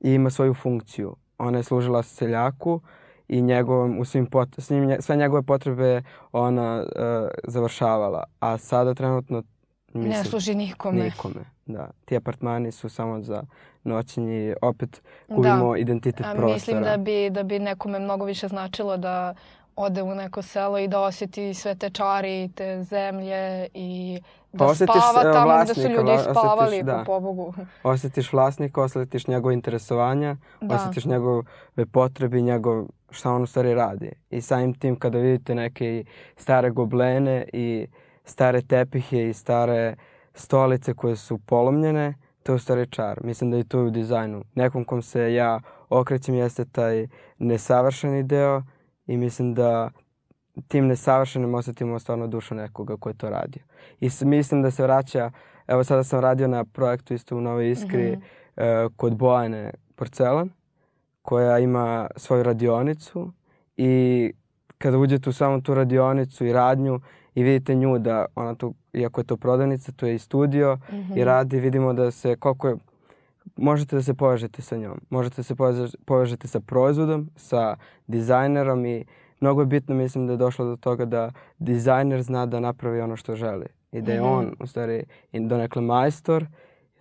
i 0.00 0.14
ima 0.14 0.30
svoju 0.30 0.54
funkciju. 0.54 1.16
Ona 1.38 1.58
je 1.58 1.64
služila 1.64 2.02
seljaku, 2.02 2.80
i 3.28 3.40
njegovom, 3.42 3.98
u 3.98 4.04
svim 4.04 4.26
pot, 4.26 4.48
svim, 4.58 4.96
sve 5.00 5.16
njegove 5.16 5.42
potrebe 5.42 6.02
ona 6.32 6.82
uh, 6.82 7.28
završavala. 7.44 8.24
A 8.40 8.58
sada 8.58 8.94
trenutno 8.94 9.42
mislim, 9.92 10.10
ne 10.10 10.24
služi 10.24 10.54
nikome. 10.54 11.04
Nikome, 11.04 11.44
da. 11.66 11.90
Ti 12.04 12.16
apartmani 12.16 12.72
su 12.72 12.88
samo 12.88 13.22
za 13.22 13.42
noćenje 13.84 14.48
i 14.48 14.54
opet 14.62 15.02
gubimo 15.28 15.72
da. 15.72 15.78
identitet 15.78 16.26
A, 16.26 16.32
prostora. 16.32 16.54
Mislim 16.54 16.82
da 16.82 16.96
bi, 16.96 17.30
da 17.30 17.42
bi 17.42 17.58
nekome 17.58 17.98
mnogo 17.98 18.24
više 18.24 18.48
značilo 18.48 18.96
da 18.96 19.34
ode 19.76 20.02
u 20.02 20.14
neko 20.14 20.42
selo 20.42 20.78
i 20.78 20.88
da 20.88 21.00
osjeti 21.00 21.54
sve 21.54 21.74
te 21.74 21.90
čari, 21.90 22.50
te 22.54 22.82
zemlje 22.82 23.68
i 23.74 24.20
da 24.52 24.66
pa 24.66 24.74
spava 24.74 25.30
e, 25.30 25.32
tamo 25.32 25.64
gde 25.64 25.74
su 25.74 25.88
ljudi 25.88 26.10
spavali, 26.30 26.66
osjetiš, 26.66 26.86
da. 26.86 26.98
po 26.98 27.04
pobogu. 27.04 27.54
Osjetiš 27.82 28.32
vlasnika, 28.32 28.82
osjetiš 28.82 29.26
njegove 29.26 29.54
interesovanja, 29.54 30.36
da. 30.60 30.74
osjetiš 30.74 31.04
njegove 31.04 31.42
potrebe 31.92 32.38
i 32.38 32.42
njegov 32.42 32.86
šta 33.10 33.32
on 33.32 33.42
u 33.42 33.46
stvari 33.46 33.74
radi. 33.74 34.12
I 34.30 34.40
samim 34.40 34.74
tim 34.74 34.98
kada 34.98 35.18
vidite 35.18 35.54
neke 35.54 36.04
stare 36.36 36.70
goblene 36.70 37.48
i 37.52 37.86
stare 38.24 38.62
tepihe 38.62 39.28
i 39.28 39.34
stare 39.34 39.96
stolice 40.34 40.94
koje 40.94 41.16
su 41.16 41.38
polomljene, 41.38 42.14
to 42.42 42.52
je 42.52 42.56
u 42.56 42.58
stvari 42.58 42.86
čar. 42.90 43.20
Mislim 43.24 43.50
da 43.50 43.56
je 43.56 43.64
to 43.64 43.80
u 43.80 43.90
dizajnu. 43.90 44.44
Nekom 44.54 44.84
kom 44.84 45.02
se 45.02 45.34
ja 45.34 45.60
okrećem 45.88 46.34
jeste 46.34 46.64
taj 46.64 47.06
nesavršeni 47.38 48.22
deo 48.22 48.62
i 49.06 49.16
mislim 49.16 49.54
da 49.54 49.90
tim 50.68 50.86
nesavršenim 50.86 51.54
osetimo 51.54 51.98
stvarno 51.98 52.26
dušu 52.26 52.54
nekoga 52.54 52.96
ko 52.96 53.08
je 53.08 53.14
to 53.14 53.30
radio. 53.30 53.62
I 54.00 54.08
mislim 54.24 54.62
da 54.62 54.70
se 54.70 54.82
vraća, 54.82 55.30
evo 55.66 55.84
sada 55.84 56.04
sam 56.04 56.20
radio 56.20 56.48
na 56.48 56.64
projektu 56.64 57.14
isto 57.14 57.36
u 57.36 57.40
Novoj 57.40 57.70
Iskri 57.70 58.16
mm 58.16 58.20
-hmm. 58.56 58.86
uh, 58.86 58.92
kod 58.96 59.16
Bojane 59.16 59.70
Porcelan, 59.94 60.50
koja 61.22 61.58
ima 61.58 62.08
svoju 62.16 62.42
radionicu 62.42 63.32
i 63.76 64.32
kada 64.78 64.98
uđete 64.98 65.30
u 65.30 65.32
samu 65.32 65.62
tu 65.62 65.74
radionicu 65.74 66.44
i 66.44 66.52
radnju 66.52 67.00
i 67.34 67.42
vidite 67.42 67.74
nju 67.74 67.98
da 67.98 68.26
ona 68.34 68.54
tu, 68.54 68.74
iako 68.92 69.20
je 69.20 69.24
to 69.24 69.36
prodavnica, 69.36 69.92
to 69.92 70.06
je 70.06 70.14
i 70.14 70.18
studio 70.18 70.76
mm 70.76 70.94
-hmm. 70.94 71.18
i 71.18 71.24
radi, 71.24 71.60
vidimo 71.60 71.92
da 71.92 72.10
se 72.10 72.36
koliko 72.36 72.68
je 72.68 72.76
možete 73.56 73.96
da 73.96 74.02
se 74.02 74.14
povežete 74.14 74.62
sa 74.62 74.76
njom. 74.76 75.00
Možete 75.10 75.36
da 75.36 75.42
se 75.42 75.54
povežete 76.04 76.48
sa 76.48 76.60
proizvodom, 76.60 77.30
sa 77.36 77.76
dizajnerom 78.06 78.86
i 78.86 79.04
mnogo 79.40 79.62
je 79.62 79.66
bitno, 79.66 79.94
mislim 79.94 80.26
da 80.26 80.32
je 80.32 80.36
došlo 80.36 80.64
do 80.64 80.76
toga 80.76 81.04
da 81.04 81.32
dizajner 81.58 82.22
zna 82.22 82.46
da 82.46 82.60
napravi 82.60 83.00
ono 83.00 83.16
što 83.16 83.36
želi. 83.36 83.66
I 83.92 84.00
da 84.02 84.12
je 84.12 84.20
mm 84.20 84.24
-hmm. 84.24 84.38
on, 84.38 84.54
u 84.60 84.66
stvari, 84.66 85.04
donekle 85.32 85.82
majstor 85.82 86.46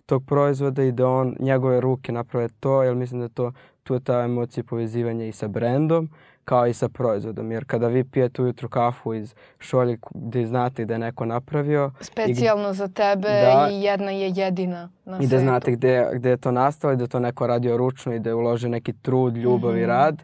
tog 0.06 0.24
proizvoda 0.26 0.82
i 0.82 0.92
da 0.92 1.08
on, 1.08 1.36
njegove 1.40 1.80
ruke 1.80 2.12
naprave 2.12 2.48
to, 2.60 2.82
jer 2.82 2.94
mislim 2.94 3.20
da 3.20 3.28
to, 3.28 3.52
tu 3.82 3.94
je 3.94 4.00
ta 4.00 4.22
emocija 4.22 4.64
povezivanja 4.64 5.26
i 5.26 5.32
sa 5.32 5.48
brendom, 5.48 6.08
kao 6.44 6.66
i 6.66 6.74
sa 6.74 6.88
proizvodom. 6.88 7.52
Jer 7.52 7.64
kada 7.64 7.88
vi 7.88 8.04
pijete 8.04 8.42
ujutru 8.42 8.68
kafu 8.68 9.14
iz 9.14 9.34
šolje 9.58 9.98
gde 10.10 10.46
znate 10.46 10.84
da 10.84 10.94
je 10.94 10.98
neko 10.98 11.24
napravio... 11.24 11.90
Specijalno 12.00 12.70
i, 12.70 12.74
za 12.74 12.88
tebe 12.88 13.28
da, 13.28 13.68
i 13.72 13.82
jedna 13.82 14.10
je 14.10 14.32
jedina 14.36 14.90
na 15.04 15.18
I 15.20 15.26
da 15.26 15.38
znate 15.38 15.72
gde, 15.72 16.10
gde 16.12 16.30
je 16.30 16.36
to 16.36 16.50
nastalo 16.50 16.92
i 16.92 16.96
da 16.96 17.06
to 17.06 17.20
neko 17.20 17.46
radio 17.46 17.76
ručno 17.76 18.14
i 18.14 18.18
da 18.18 18.30
je 18.30 18.34
uložio 18.34 18.68
neki 18.68 18.92
trud, 18.92 19.36
ljubav 19.36 19.70
mm 19.70 19.74
-hmm. 19.74 19.78
i 19.78 19.82
mhm. 19.82 19.90
rad, 19.90 20.22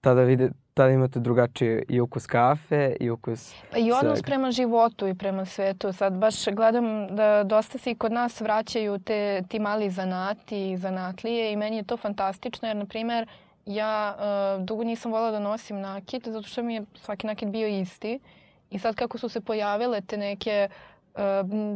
tada, 0.00 0.22
vide, 0.22 0.50
tada 0.74 0.90
imate 0.90 1.20
drugačiji 1.20 1.82
i 1.88 2.00
ukus 2.00 2.26
kafe 2.26 2.96
i 3.00 3.10
ukus 3.10 3.54
Pa 3.72 3.78
i 3.78 3.92
odnos 3.92 4.18
svega. 4.18 4.26
prema 4.26 4.50
životu 4.50 5.08
i 5.08 5.14
prema 5.14 5.44
svetu. 5.44 5.92
Sad 5.92 6.12
baš 6.12 6.44
gledam 6.44 7.16
da 7.16 7.44
dosta 7.44 7.78
se 7.78 7.90
i 7.90 7.94
kod 7.94 8.12
nas 8.12 8.40
vraćaju 8.40 8.98
te, 8.98 9.42
ti 9.48 9.58
mali 9.58 9.90
zanati 9.90 10.70
i 10.70 10.76
zanatlije 10.76 11.52
i 11.52 11.56
meni 11.56 11.76
je 11.76 11.82
to 11.82 11.96
fantastično 11.96 12.68
jer, 12.68 12.76
na 12.76 12.86
primer, 12.86 13.26
ja 13.66 14.16
uh, 14.18 14.64
dugo 14.64 14.84
nisam 14.84 15.12
volila 15.12 15.30
da 15.30 15.38
nosim 15.38 15.80
nakit 15.80 16.28
zato 16.28 16.48
što 16.48 16.62
mi 16.62 16.74
je 16.74 16.84
svaki 16.94 17.26
nakit 17.26 17.48
bio 17.48 17.68
isti. 17.68 18.20
I 18.70 18.78
sad 18.78 18.94
kako 18.94 19.18
su 19.18 19.28
se 19.28 19.40
pojavile 19.40 20.00
te 20.00 20.16
neke 20.16 20.68
uh, 21.14 21.20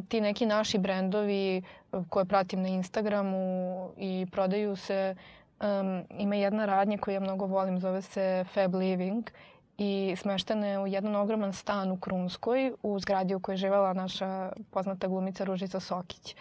ti 0.09 0.21
neki 0.21 0.47
naši 0.47 0.79
brendovi 0.79 1.63
koje 2.09 2.25
pratim 2.25 2.63
na 2.63 2.69
Instagramu 2.69 3.91
i 3.97 4.27
prodaju 4.33 4.77
se 4.77 5.15
um, 5.61 6.05
ima 6.19 6.35
jedna 6.35 6.67
radnja 6.67 6.99
koju 6.99 7.15
ja 7.15 7.21
mnogo 7.21 7.47
volim, 7.47 7.81
zove 7.81 8.03
se 8.03 8.45
Fab 8.55 8.75
Living 8.75 9.31
i 9.79 10.15
smeštena 10.17 10.67
je 10.67 10.79
u 10.79 10.87
jedan 10.87 11.17
ogroman 11.17 11.53
stan 11.53 11.91
u 11.91 11.97
Krunskoj 11.97 12.73
u 12.83 12.99
zgradi 12.99 13.35
u 13.35 13.41
kojoj 13.41 13.55
je 13.55 13.59
živela 13.59 13.93
naša 13.93 14.53
poznata 14.71 15.09
glumica 15.09 15.45
Ružica 15.45 15.81
Sokić. 15.81 16.37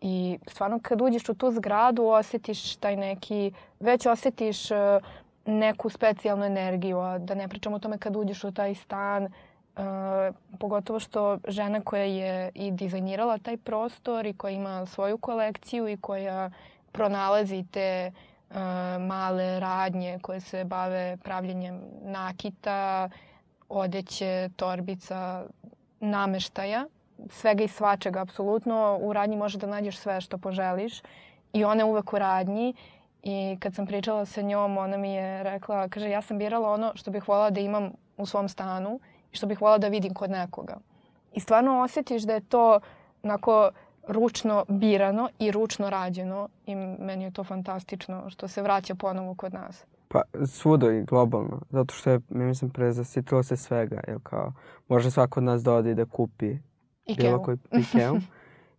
I 0.00 0.38
stvarno 0.46 0.78
kad 0.82 1.00
uđeš 1.00 1.28
u 1.28 1.34
tu 1.34 1.50
zgradu 1.50 2.04
osjetiš 2.04 2.76
taj 2.76 2.96
neki, 2.96 3.52
već 3.80 4.06
osjetiš 4.06 4.70
uh, 4.70 4.76
neku 5.46 5.88
specijalnu 5.88 6.44
energiju, 6.44 6.98
a 6.98 7.18
da 7.18 7.34
ne 7.34 7.48
pričamo 7.48 7.76
o 7.76 7.78
tome 7.78 7.98
kad 7.98 8.16
uđeš 8.16 8.44
u 8.44 8.52
taj 8.52 8.74
stan, 8.74 9.24
uh, 9.24 9.30
pogotovo 10.58 11.00
što 11.00 11.38
žena 11.48 11.80
koja 11.80 12.04
je 12.04 12.50
i 12.54 12.70
dizajnirala 12.70 13.38
taj 13.38 13.56
prostor 13.56 14.26
i 14.26 14.32
koja 14.32 14.50
ima 14.50 14.86
svoju 14.86 15.18
kolekciju 15.18 15.88
i 15.88 15.96
koja 15.96 16.50
pronalazi 16.92 17.64
te 17.70 18.12
uh, 18.50 18.56
male 19.00 19.60
radnje 19.60 20.18
koje 20.22 20.40
se 20.40 20.64
bave 20.64 21.16
pravljenjem 21.22 21.80
nakita, 22.02 23.10
odeće, 23.68 24.48
torbica, 24.56 25.44
nameštaja 26.00 26.86
svega 27.28 27.64
i 27.64 27.68
svačega, 27.68 28.20
apsolutno. 28.20 28.98
U 29.02 29.12
radnji 29.12 29.36
možeš 29.36 29.60
da 29.60 29.66
nađeš 29.66 29.98
sve 29.98 30.20
što 30.20 30.38
poželiš 30.38 31.02
i 31.52 31.64
ona 31.64 31.80
je 31.80 31.84
uvek 31.84 32.12
u 32.12 32.18
radnji. 32.18 32.74
I 33.22 33.56
kad 33.60 33.74
sam 33.74 33.86
pričala 33.86 34.26
sa 34.26 34.42
njom, 34.42 34.78
ona 34.78 34.96
mi 34.96 35.12
je 35.12 35.42
rekla, 35.42 35.88
kaže, 35.88 36.10
ja 36.10 36.22
sam 36.22 36.38
birala 36.38 36.70
ono 36.70 36.92
što 36.94 37.10
bih 37.10 37.28
voljela 37.28 37.50
da 37.50 37.60
imam 37.60 37.92
u 38.16 38.26
svom 38.26 38.48
stanu 38.48 39.00
i 39.32 39.36
što 39.36 39.46
bih 39.46 39.60
voljela 39.60 39.78
da 39.78 39.88
vidim 39.88 40.14
kod 40.14 40.30
nekoga. 40.30 40.76
I 41.32 41.40
stvarno 41.40 41.82
osjetiš 41.82 42.22
da 42.22 42.34
je 42.34 42.40
to 42.40 42.80
onako 43.22 43.70
ručno 44.08 44.64
birano 44.68 45.28
i 45.38 45.50
ručno 45.50 45.90
rađeno 45.90 46.48
i 46.66 46.74
meni 46.74 47.24
je 47.24 47.30
to 47.30 47.44
fantastično 47.44 48.30
što 48.30 48.48
se 48.48 48.62
vraća 48.62 48.94
ponovo 48.94 49.34
kod 49.34 49.54
nas. 49.54 49.84
Pa 50.08 50.22
svudo 50.46 50.90
i 50.90 51.04
globalno, 51.04 51.60
zato 51.70 51.94
što 51.94 52.10
je, 52.10 52.20
mi 52.28 52.44
mislim, 52.44 52.70
prezasitilo 52.70 53.42
se 53.42 53.56
svega, 53.56 54.00
jer 54.08 54.18
kao 54.22 54.52
može 54.88 55.10
svako 55.10 55.40
od 55.40 55.44
nas 55.44 55.62
da 55.62 55.74
ode 55.74 55.90
i 55.90 55.94
da 55.94 56.04
kupi 56.04 56.56
Ikeu. 57.06 57.24
bilo 57.24 57.42
koji 57.42 57.56
Ikeu 57.82 58.16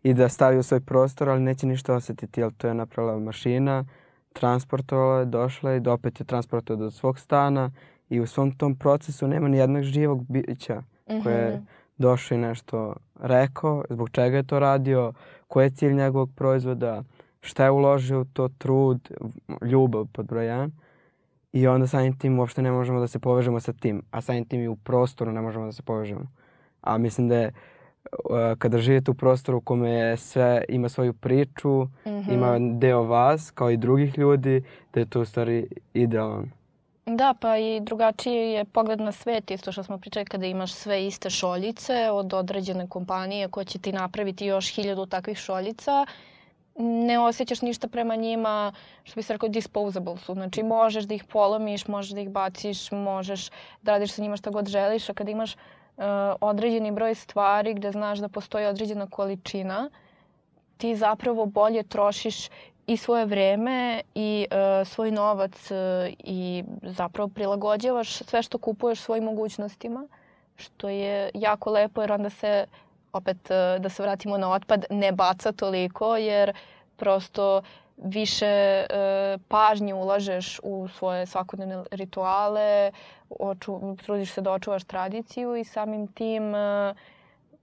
i 0.03 0.13
da 0.13 0.29
stavi 0.29 0.57
u 0.57 0.63
svoj 0.63 0.79
prostor, 0.79 1.29
ali 1.29 1.41
neće 1.41 1.67
ništa 1.67 1.93
osetiti, 1.93 2.41
jer 2.41 2.51
to 2.57 2.67
je 2.67 2.73
napravila 2.73 3.19
mašina, 3.19 3.85
transportovala 4.33 5.19
je, 5.19 5.25
došla 5.25 5.71
je 5.71 5.81
i 5.85 5.89
opet 5.89 6.19
je 6.19 6.25
transportovala 6.25 6.85
do 6.85 6.91
svog 6.91 7.19
stana 7.19 7.71
i 8.09 8.19
u 8.19 8.27
svom 8.27 8.51
tom 8.51 8.75
procesu 8.75 9.27
nema 9.27 9.47
ni 9.47 9.57
jednog 9.57 9.83
živog 9.83 10.25
bića 10.29 10.83
koje 11.23 11.35
je 11.35 11.55
mhm. 11.55 11.63
došao 11.97 12.35
i 12.35 12.41
nešto 12.41 12.95
rekao, 13.21 13.83
zbog 13.89 14.09
čega 14.09 14.37
je 14.37 14.43
to 14.43 14.59
radio, 14.59 15.13
koji 15.47 15.65
je 15.65 15.69
cilj 15.69 15.93
njegovog 15.93 16.29
proizvoda, 16.35 17.03
šta 17.41 17.63
je 17.63 17.71
uložio 17.71 18.21
u 18.21 18.25
to 18.25 18.49
trud, 18.57 19.11
ljubav 19.61 20.05
pod 20.13 20.25
brojan. 20.25 20.71
I 21.53 21.67
onda 21.67 21.87
samim 21.87 22.17
tim 22.17 22.39
uopšte 22.39 22.61
ne 22.61 22.71
možemo 22.71 22.99
da 22.99 23.07
se 23.07 23.19
povežemo 23.19 23.59
sa 23.59 23.73
tim, 23.73 24.01
a 24.11 24.21
samim 24.21 24.45
tim 24.45 24.61
i 24.61 24.67
u 24.67 24.75
prostoru 24.75 25.31
ne 25.31 25.41
možemo 25.41 25.65
da 25.65 25.71
se 25.71 25.81
povežemo. 25.81 26.27
A 26.81 26.97
mislim 26.97 27.27
da 27.29 27.35
je 27.35 27.51
kada 28.57 28.77
živite 28.77 29.11
u 29.11 29.13
prostoru 29.13 29.57
u 29.57 29.61
kome 29.61 29.89
je 29.89 30.17
sve 30.17 30.63
ima 30.69 30.89
svoju 30.89 31.13
priču, 31.13 31.83
mm 31.83 31.89
-hmm. 32.05 32.33
ima 32.33 32.77
deo 32.79 33.03
vas 33.03 33.51
kao 33.51 33.71
i 33.71 33.77
drugih 33.77 34.17
ljudi, 34.17 34.63
da 34.93 34.99
je 34.99 35.05
to 35.05 35.21
u 35.21 35.25
stvari 35.25 35.67
idealan. 35.93 36.51
Da, 37.05 37.33
pa 37.39 37.57
i 37.57 37.79
drugačiji 37.79 38.51
je 38.51 38.65
pogled 38.65 38.99
na 38.99 39.11
svet, 39.11 39.51
isto 39.51 39.71
što 39.71 39.83
smo 39.83 39.97
pričali 39.97 40.25
kada 40.25 40.45
imaš 40.45 40.73
sve 40.73 41.07
iste 41.07 41.29
šoljice 41.29 42.11
od 42.11 42.33
određene 42.33 42.87
kompanije 42.87 43.47
koja 43.47 43.63
će 43.63 43.79
ti 43.79 43.91
napraviti 43.91 44.45
još 44.45 44.75
hiljadu 44.75 45.05
takvih 45.05 45.37
šoljica, 45.37 46.05
ne 46.79 47.19
osjećaš 47.19 47.61
ništa 47.61 47.87
prema 47.87 48.15
njima, 48.15 48.73
što 49.03 49.15
bi 49.15 49.23
se 49.23 49.33
rekao, 49.33 49.49
disposable 49.49 50.17
su. 50.17 50.33
Znači, 50.33 50.63
možeš 50.63 51.03
da 51.03 51.13
ih 51.13 51.23
polomiš, 51.23 51.87
možeš 51.87 52.11
da 52.11 52.21
ih 52.21 52.29
baciš, 52.29 52.91
možeš 52.91 53.49
da 53.81 53.91
radiš 53.91 54.11
sa 54.11 54.21
njima 54.21 54.37
šta 54.37 54.49
god 54.49 54.67
želiš, 54.67 55.09
a 55.09 55.13
kada 55.13 55.31
imaš 55.31 55.55
određeni 56.41 56.91
broj 56.91 57.15
stvari 57.15 57.73
gde 57.73 57.91
znaš 57.91 58.19
da 58.19 58.29
postoji 58.29 58.65
određena 58.65 59.07
količina, 59.07 59.89
ti 60.77 60.95
zapravo 60.95 61.45
bolje 61.45 61.83
trošiš 61.83 62.49
i 62.87 62.97
svoje 62.97 63.25
vreme 63.25 64.01
i 64.15 64.47
uh, 64.51 64.87
svoj 64.87 65.11
novac 65.11 65.71
uh, 65.71 65.77
i 66.19 66.63
zapravo 66.83 67.29
prilagođavaš 67.29 68.13
sve 68.13 68.43
što 68.43 68.57
kupuješ 68.57 68.99
svojim 68.99 69.23
mogućnostima, 69.23 70.07
što 70.55 70.89
je 70.89 71.31
jako 71.33 71.71
lepo 71.71 72.01
jer 72.01 72.11
onda 72.11 72.29
se, 72.29 72.65
opet 73.13 73.37
uh, 73.37 73.81
da 73.81 73.89
se 73.89 74.03
vratimo 74.03 74.37
na 74.37 74.51
otpad, 74.51 74.85
ne 74.89 75.11
baca 75.11 75.51
toliko 75.51 76.17
jer 76.17 76.53
prosto 76.97 77.61
više 78.01 78.45
e, 78.45 78.85
pažnje 79.47 79.93
ulažeš 79.93 80.59
u 80.63 80.87
svoje 80.87 81.25
svakodnevne 81.25 81.83
rituale, 81.91 82.91
oču, 83.39 83.95
trudiš 84.05 84.33
se 84.33 84.41
da 84.41 84.51
očuvaš 84.51 84.83
tradiciju 84.83 85.55
i 85.55 85.63
samim 85.63 86.07
tim 86.07 86.55
e, 86.55 86.93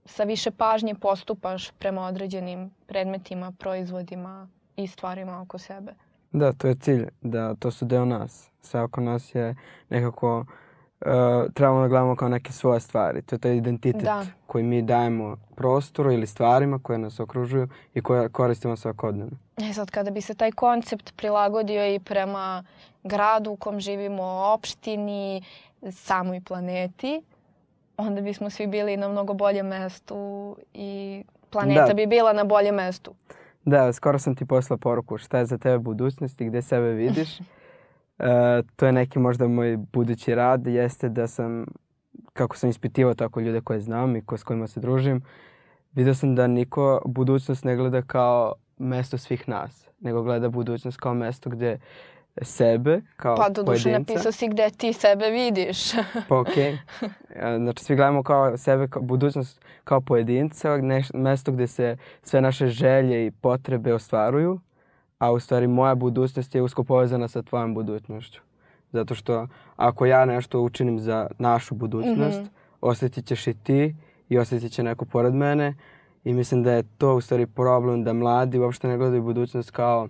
sa 0.05 0.23
više 0.23 0.51
pažnje 0.51 0.95
postupaš 0.95 1.71
prema 1.71 2.05
određenim 2.05 2.71
predmetima, 2.87 3.51
proizvodima 3.59 4.47
i 4.75 4.87
stvarima 4.87 5.41
oko 5.41 5.57
sebe. 5.57 5.93
Da, 6.31 6.53
to 6.53 6.67
je 6.67 6.75
cilj, 6.75 7.07
da 7.21 7.55
to 7.55 7.71
su 7.71 7.85
deo 7.85 8.05
nas. 8.05 8.51
Sve 8.61 8.81
oko 8.81 9.01
nas 9.01 9.35
je 9.35 9.55
nekako 9.89 10.39
uh, 10.39 11.07
trebamo 11.53 11.81
da 11.81 11.87
gledamo 11.87 12.15
kao 12.15 12.29
neke 12.29 12.51
svoje 12.51 12.79
stvari. 12.79 13.21
To 13.21 13.35
je 13.35 13.39
taj 13.39 13.55
identitet 13.55 14.03
da. 14.03 14.25
koji 14.45 14.63
mi 14.63 14.81
dajemo 14.81 15.37
prostoru 15.55 16.11
ili 16.11 16.27
stvarima 16.27 16.79
koje 16.79 16.99
nas 16.99 17.19
okružuju 17.19 17.67
i 17.93 18.01
koje 18.01 18.29
koristimo 18.29 18.75
svakodnevno. 18.75 19.37
E 19.61 19.73
sad, 19.73 19.91
kada 19.91 20.11
bi 20.11 20.21
se 20.21 20.33
taj 20.33 20.51
koncept 20.51 21.15
prilagodio 21.15 21.95
i 21.95 21.99
prema 21.99 22.63
gradu 23.03 23.51
u 23.51 23.55
kom 23.55 23.79
živimo, 23.79 24.23
opštini, 24.23 25.43
samoj 25.91 26.41
planeti, 26.41 27.21
onda 27.97 28.21
bismo 28.21 28.49
svi 28.49 28.67
bili 28.67 28.97
na 28.97 29.07
mnogo 29.07 29.33
boljem 29.33 29.67
mestu 29.67 30.55
i 30.73 31.23
planeta 31.49 31.87
da. 31.87 31.93
bi 31.93 32.07
bila 32.07 32.33
na 32.33 32.43
boljem 32.43 32.75
mestu. 32.75 33.13
Da, 33.65 33.93
skoro 33.93 34.19
sam 34.19 34.35
ti 34.35 34.45
poslao 34.45 34.77
poruku 34.77 35.17
šta 35.17 35.37
je 35.37 35.45
za 35.45 35.57
tebe 35.57 35.77
budućnost 35.77 36.41
i 36.41 36.45
gde 36.45 36.61
sebe 36.61 36.91
vidiš. 36.91 37.39
E, 38.19 38.63
to 38.75 38.85
je 38.85 38.91
neki 38.91 39.19
možda 39.19 39.47
moj 39.47 39.77
budući 39.77 40.35
rad, 40.35 40.67
jeste 40.67 41.09
da 41.09 41.27
sam, 41.27 41.65
kako 42.33 42.57
sam 42.57 42.69
ispitivao 42.69 43.13
tako 43.13 43.39
ljude 43.39 43.61
koje 43.61 43.79
znam 43.79 44.15
i 44.15 44.25
ko, 44.25 44.37
s 44.37 44.43
kojima 44.43 44.67
se 44.67 44.79
družim, 44.79 45.21
vidio 45.93 46.13
sam 46.13 46.35
da 46.35 46.47
niko 46.47 47.01
budućnost 47.05 47.63
ne 47.63 47.75
gleda 47.75 48.01
kao 48.01 48.53
mesto 48.79 49.17
svih 49.17 49.49
nas, 49.49 49.89
nego 49.99 50.23
gleda 50.23 50.49
budućnost 50.49 50.97
kao 50.97 51.13
mesto 51.13 51.49
gde 51.49 51.79
sebe 52.41 53.01
kao 53.15 53.35
Pa 53.35 53.49
do 53.49 53.63
duše 53.63 53.91
napisao 53.91 54.31
si 54.31 54.47
gde 54.47 54.69
ti 54.77 54.93
sebe 54.93 55.29
vidiš. 55.29 55.91
Pa 56.29 56.39
okej. 56.39 56.77
Okay. 57.01 57.57
Znači 57.57 57.83
svi 57.83 57.95
gledamo 57.95 58.23
kao 58.23 58.57
sebe, 58.57 58.87
kao 58.87 59.01
budućnost 59.01 59.61
kao 59.83 60.01
pojedinca, 60.01 60.77
neš, 60.77 61.07
mesto 61.13 61.51
gde 61.51 61.67
se 61.67 61.97
sve 62.23 62.41
naše 62.41 62.67
želje 62.67 63.25
i 63.25 63.31
potrebe 63.31 63.93
ostvaruju, 63.93 64.59
a 65.19 65.31
u 65.31 65.39
stvari 65.39 65.67
moja 65.67 65.95
budućnost 65.95 66.55
je 66.55 66.61
usko 66.61 66.83
povezana 66.83 67.27
sa 67.27 67.41
tvojom 67.41 67.73
budućnošću. 67.73 68.41
Zato 68.91 69.15
što 69.15 69.47
ako 69.75 70.05
ja 70.05 70.25
nešto 70.25 70.61
učinim 70.61 70.99
za 70.99 71.27
našu 71.37 71.75
budućnost, 71.75 72.41
mm 72.41 72.43
-hmm. 72.43 72.49
osjetit 72.81 73.25
ćeš 73.25 73.47
i 73.47 73.53
ti 73.53 73.95
i 74.29 74.37
osjetit 74.37 74.71
će 74.71 74.83
neko 74.83 75.05
pored 75.05 75.33
mene 75.33 75.75
i 76.23 76.33
mislim 76.33 76.63
da 76.63 76.71
je 76.71 76.83
to 76.97 77.15
u 77.15 77.21
stvari 77.21 77.45
problem 77.45 78.03
da 78.03 78.13
mladi 78.13 78.59
uopšte 78.59 78.87
ne 78.87 78.97
gledaju 78.97 79.23
budućnost 79.23 79.71
kao 79.71 80.07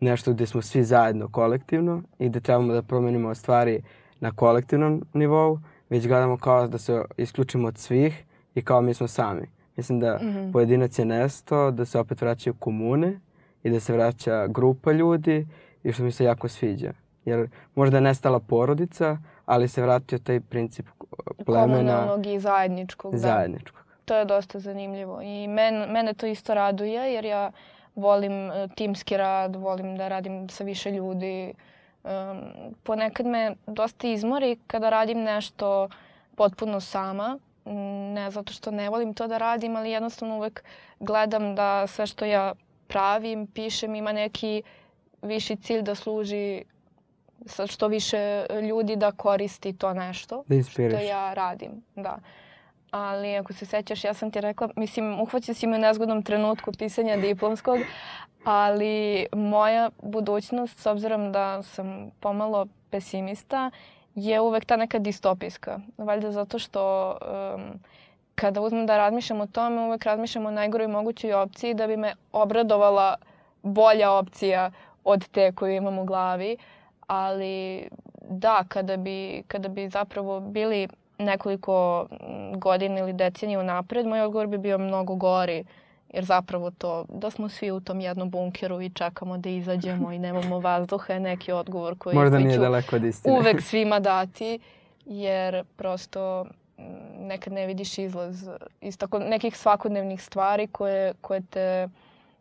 nešto 0.00 0.32
gde 0.32 0.46
smo 0.46 0.62
svi 0.62 0.84
zajedno 0.84 1.28
kolektivno 1.28 2.02
i 2.18 2.28
da 2.28 2.40
trebamo 2.40 2.72
da 2.72 2.82
promenimo 2.82 3.34
stvari 3.34 3.82
na 4.20 4.32
kolektivnom 4.32 5.04
nivou, 5.12 5.58
već 5.90 6.06
gledamo 6.06 6.36
kao 6.36 6.68
da 6.68 6.78
se 6.78 7.02
isključimo 7.16 7.68
od 7.68 7.78
svih 7.78 8.24
i 8.54 8.62
kao 8.62 8.80
mi 8.80 8.94
smo 8.94 9.08
sami. 9.08 9.46
Mislim 9.76 10.00
da 10.00 10.16
mm 10.16 10.26
-hmm. 10.26 10.52
pojedinac 10.52 10.98
je 10.98 11.04
nesto, 11.04 11.70
da 11.70 11.84
se 11.84 11.98
opet 11.98 12.20
vraćaju 12.20 12.54
komune 12.54 13.20
i 13.62 13.70
da 13.70 13.80
se 13.80 13.92
vraća 13.92 14.46
grupa 14.46 14.92
ljudi 14.92 15.46
i 15.82 15.92
što 15.92 16.02
mi 16.02 16.12
se 16.12 16.24
jako 16.24 16.48
sviđa. 16.48 16.92
Jer 17.24 17.48
možda 17.74 17.96
je 17.96 18.00
nestala 18.00 18.40
porodica, 18.40 19.18
ali 19.46 19.68
se 19.68 19.82
vratio 19.82 20.18
taj 20.18 20.40
princip 20.40 20.86
plemena. 21.46 21.76
Komunalnog 21.76 22.26
i 22.26 22.40
zajedničkog. 22.40 23.16
Zajedničkog. 23.16 23.84
To 24.10 24.16
je 24.16 24.24
dosta 24.24 24.58
zanimljivo 24.58 25.22
i 25.22 25.48
men, 25.48 25.74
mene 25.74 26.14
to 26.14 26.26
isto 26.26 26.54
raduje 26.54 27.12
jer 27.14 27.24
ja 27.24 27.50
volim 27.94 28.48
uh, 28.48 28.54
timski 28.74 29.16
rad, 29.16 29.56
volim 29.56 29.96
da 29.96 30.08
radim 30.08 30.48
sa 30.48 30.64
više 30.64 30.90
ljudi. 30.90 31.54
Um, 32.02 32.40
ponekad 32.82 33.26
me 33.26 33.54
dosta 33.66 34.08
izmori 34.08 34.58
kada 34.66 34.90
radim 34.90 35.22
nešto 35.22 35.88
potpuno 36.34 36.80
sama. 36.80 37.38
Ne 38.14 38.30
zato 38.30 38.52
što 38.52 38.70
ne 38.70 38.90
volim 38.90 39.14
to 39.14 39.26
da 39.26 39.38
radim, 39.38 39.76
ali 39.76 39.90
jednostavno 39.90 40.36
uvek 40.36 40.64
gledam 41.00 41.54
da 41.54 41.86
sve 41.86 42.06
što 42.06 42.24
ja 42.24 42.54
pravim, 42.88 43.46
pišem, 43.46 43.94
ima 43.94 44.12
neki 44.12 44.62
viši 45.22 45.56
cilj 45.56 45.82
da 45.82 45.94
služi 45.94 46.64
sa 47.46 47.66
što 47.66 47.88
više 47.88 48.46
ljudi 48.62 48.96
da 48.96 49.12
koristi 49.12 49.72
to 49.72 49.94
nešto 49.94 50.44
da 50.48 50.62
što 50.62 50.82
ja 50.82 51.34
radim. 51.34 51.82
Da. 51.96 52.18
Ali 52.90 53.36
ako 53.36 53.52
se 53.52 53.66
sećaš, 53.66 54.04
ja 54.04 54.14
sam 54.14 54.30
ti 54.30 54.40
rekla, 54.40 54.68
mislim, 54.76 55.20
uhvaćao 55.20 55.54
si 55.54 55.66
me 55.66 55.76
u 55.76 55.80
nezgodnom 55.80 56.22
trenutku 56.22 56.72
pisanja 56.72 57.16
diplomskog, 57.16 57.78
ali 58.44 59.26
moja 59.32 59.90
budućnost, 60.02 60.78
s 60.78 60.86
obzirom 60.86 61.32
da 61.32 61.62
sam 61.62 62.10
pomalo 62.20 62.66
pesimista, 62.90 63.70
je 64.14 64.40
uvek 64.40 64.64
ta 64.64 64.76
neka 64.76 64.98
distopijska. 64.98 65.80
Valjda 65.98 66.32
zato 66.32 66.58
što 66.58 67.10
um, 67.54 67.80
kada 68.34 68.60
uzmem 68.60 68.86
da 68.86 68.96
razmišljam 68.96 69.40
o 69.40 69.46
tome, 69.46 69.80
uvek 69.82 70.04
razmišljam 70.04 70.46
o 70.46 70.50
najgoroj 70.50 70.88
mogućoj 70.88 71.34
opciji 71.34 71.74
da 71.74 71.86
bi 71.86 71.96
me 71.96 72.14
obradovala 72.32 73.16
bolja 73.62 74.12
opcija 74.12 74.70
od 75.04 75.28
te 75.28 75.52
koju 75.52 75.74
imam 75.74 75.98
u 75.98 76.04
glavi. 76.04 76.56
Ali 77.06 77.88
da, 78.30 78.64
kada 78.68 78.96
bi, 78.96 79.42
kada 79.48 79.68
bi 79.68 79.88
zapravo 79.88 80.40
bili 80.40 80.88
nekoliko 81.20 82.06
godina 82.56 82.98
ili 82.98 83.12
decenija 83.12 83.62
napred, 83.62 84.06
moj 84.06 84.20
odgovor 84.20 84.46
bi 84.46 84.58
bio 84.58 84.78
mnogo 84.78 85.14
gori. 85.14 85.64
Jer 86.14 86.24
zapravo 86.24 86.70
to, 86.70 87.04
da 87.08 87.30
smo 87.30 87.48
svi 87.48 87.70
u 87.70 87.80
tom 87.80 88.00
jednom 88.00 88.30
bunkeru 88.30 88.80
i 88.80 88.90
čekamo 88.90 89.38
da 89.38 89.48
izađemo 89.48 90.12
i 90.12 90.18
nemamo 90.18 90.58
vazduha 90.68 91.14
je 91.14 91.20
neki 91.20 91.52
odgovor 91.52 91.98
koji, 91.98 92.16
Možda 92.16 92.36
koji 92.36 92.54
ću 92.54 92.60
daleko 92.60 92.96
od 92.96 93.04
istine. 93.04 93.34
uvek 93.38 93.62
svima 93.70 94.00
dati. 94.00 94.58
Jer 95.06 95.64
prosto 95.76 96.46
nekad 97.18 97.52
ne 97.52 97.66
vidiš 97.66 97.98
izlaz 97.98 98.48
iz 98.80 98.98
tako 98.98 99.18
nekih 99.18 99.56
svakodnevnih 99.56 100.22
stvari 100.22 100.66
koje, 100.66 101.14
koje 101.20 101.42
te 101.50 101.88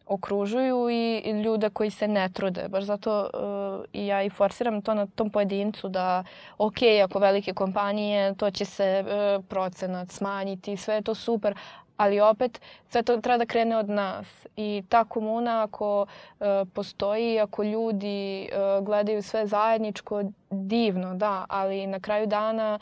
okružuju 0.10 0.90
i, 0.90 1.32
ljude 1.44 1.70
koji 1.70 1.90
se 1.90 2.08
ne 2.08 2.30
trude. 2.30 2.68
Baš 2.68 2.84
zato 2.84 3.22
uh, 3.22 3.86
i 3.94 4.08
ja 4.08 4.24
i 4.24 4.30
forsiram 4.30 4.82
to 4.82 4.94
na 4.94 5.08
tom 5.08 5.30
pojedincu 5.30 5.90
da 5.90 6.24
ok, 6.58 6.78
ako 7.04 7.20
velike 7.20 7.54
kompanije, 7.54 8.36
to 8.36 8.52
će 8.52 8.66
se 8.66 9.04
uh, 9.06 9.46
procenat 9.46 10.12
smanjiti, 10.12 10.78
sve 10.78 10.96
je 10.96 11.02
to 11.02 11.16
super, 11.16 11.56
ali 11.98 12.20
opet 12.20 12.62
sve 12.90 13.04
to 13.04 13.18
treba 13.18 13.38
da 13.38 13.46
krene 13.46 13.78
od 13.78 13.90
nas. 13.90 14.48
I 14.56 14.84
ta 14.90 15.04
komuna 15.06 15.64
ako 15.64 16.02
uh, 16.02 16.46
postoji, 16.74 17.40
ako 17.40 17.64
ljudi 17.64 18.50
uh, 18.52 18.86
gledaju 18.86 19.22
sve 19.24 19.48
zajedničko, 19.48 20.24
divno, 20.50 21.16
da, 21.16 21.46
ali 21.50 21.88
na 21.88 22.00
kraju 22.00 22.28
dana 22.28 22.80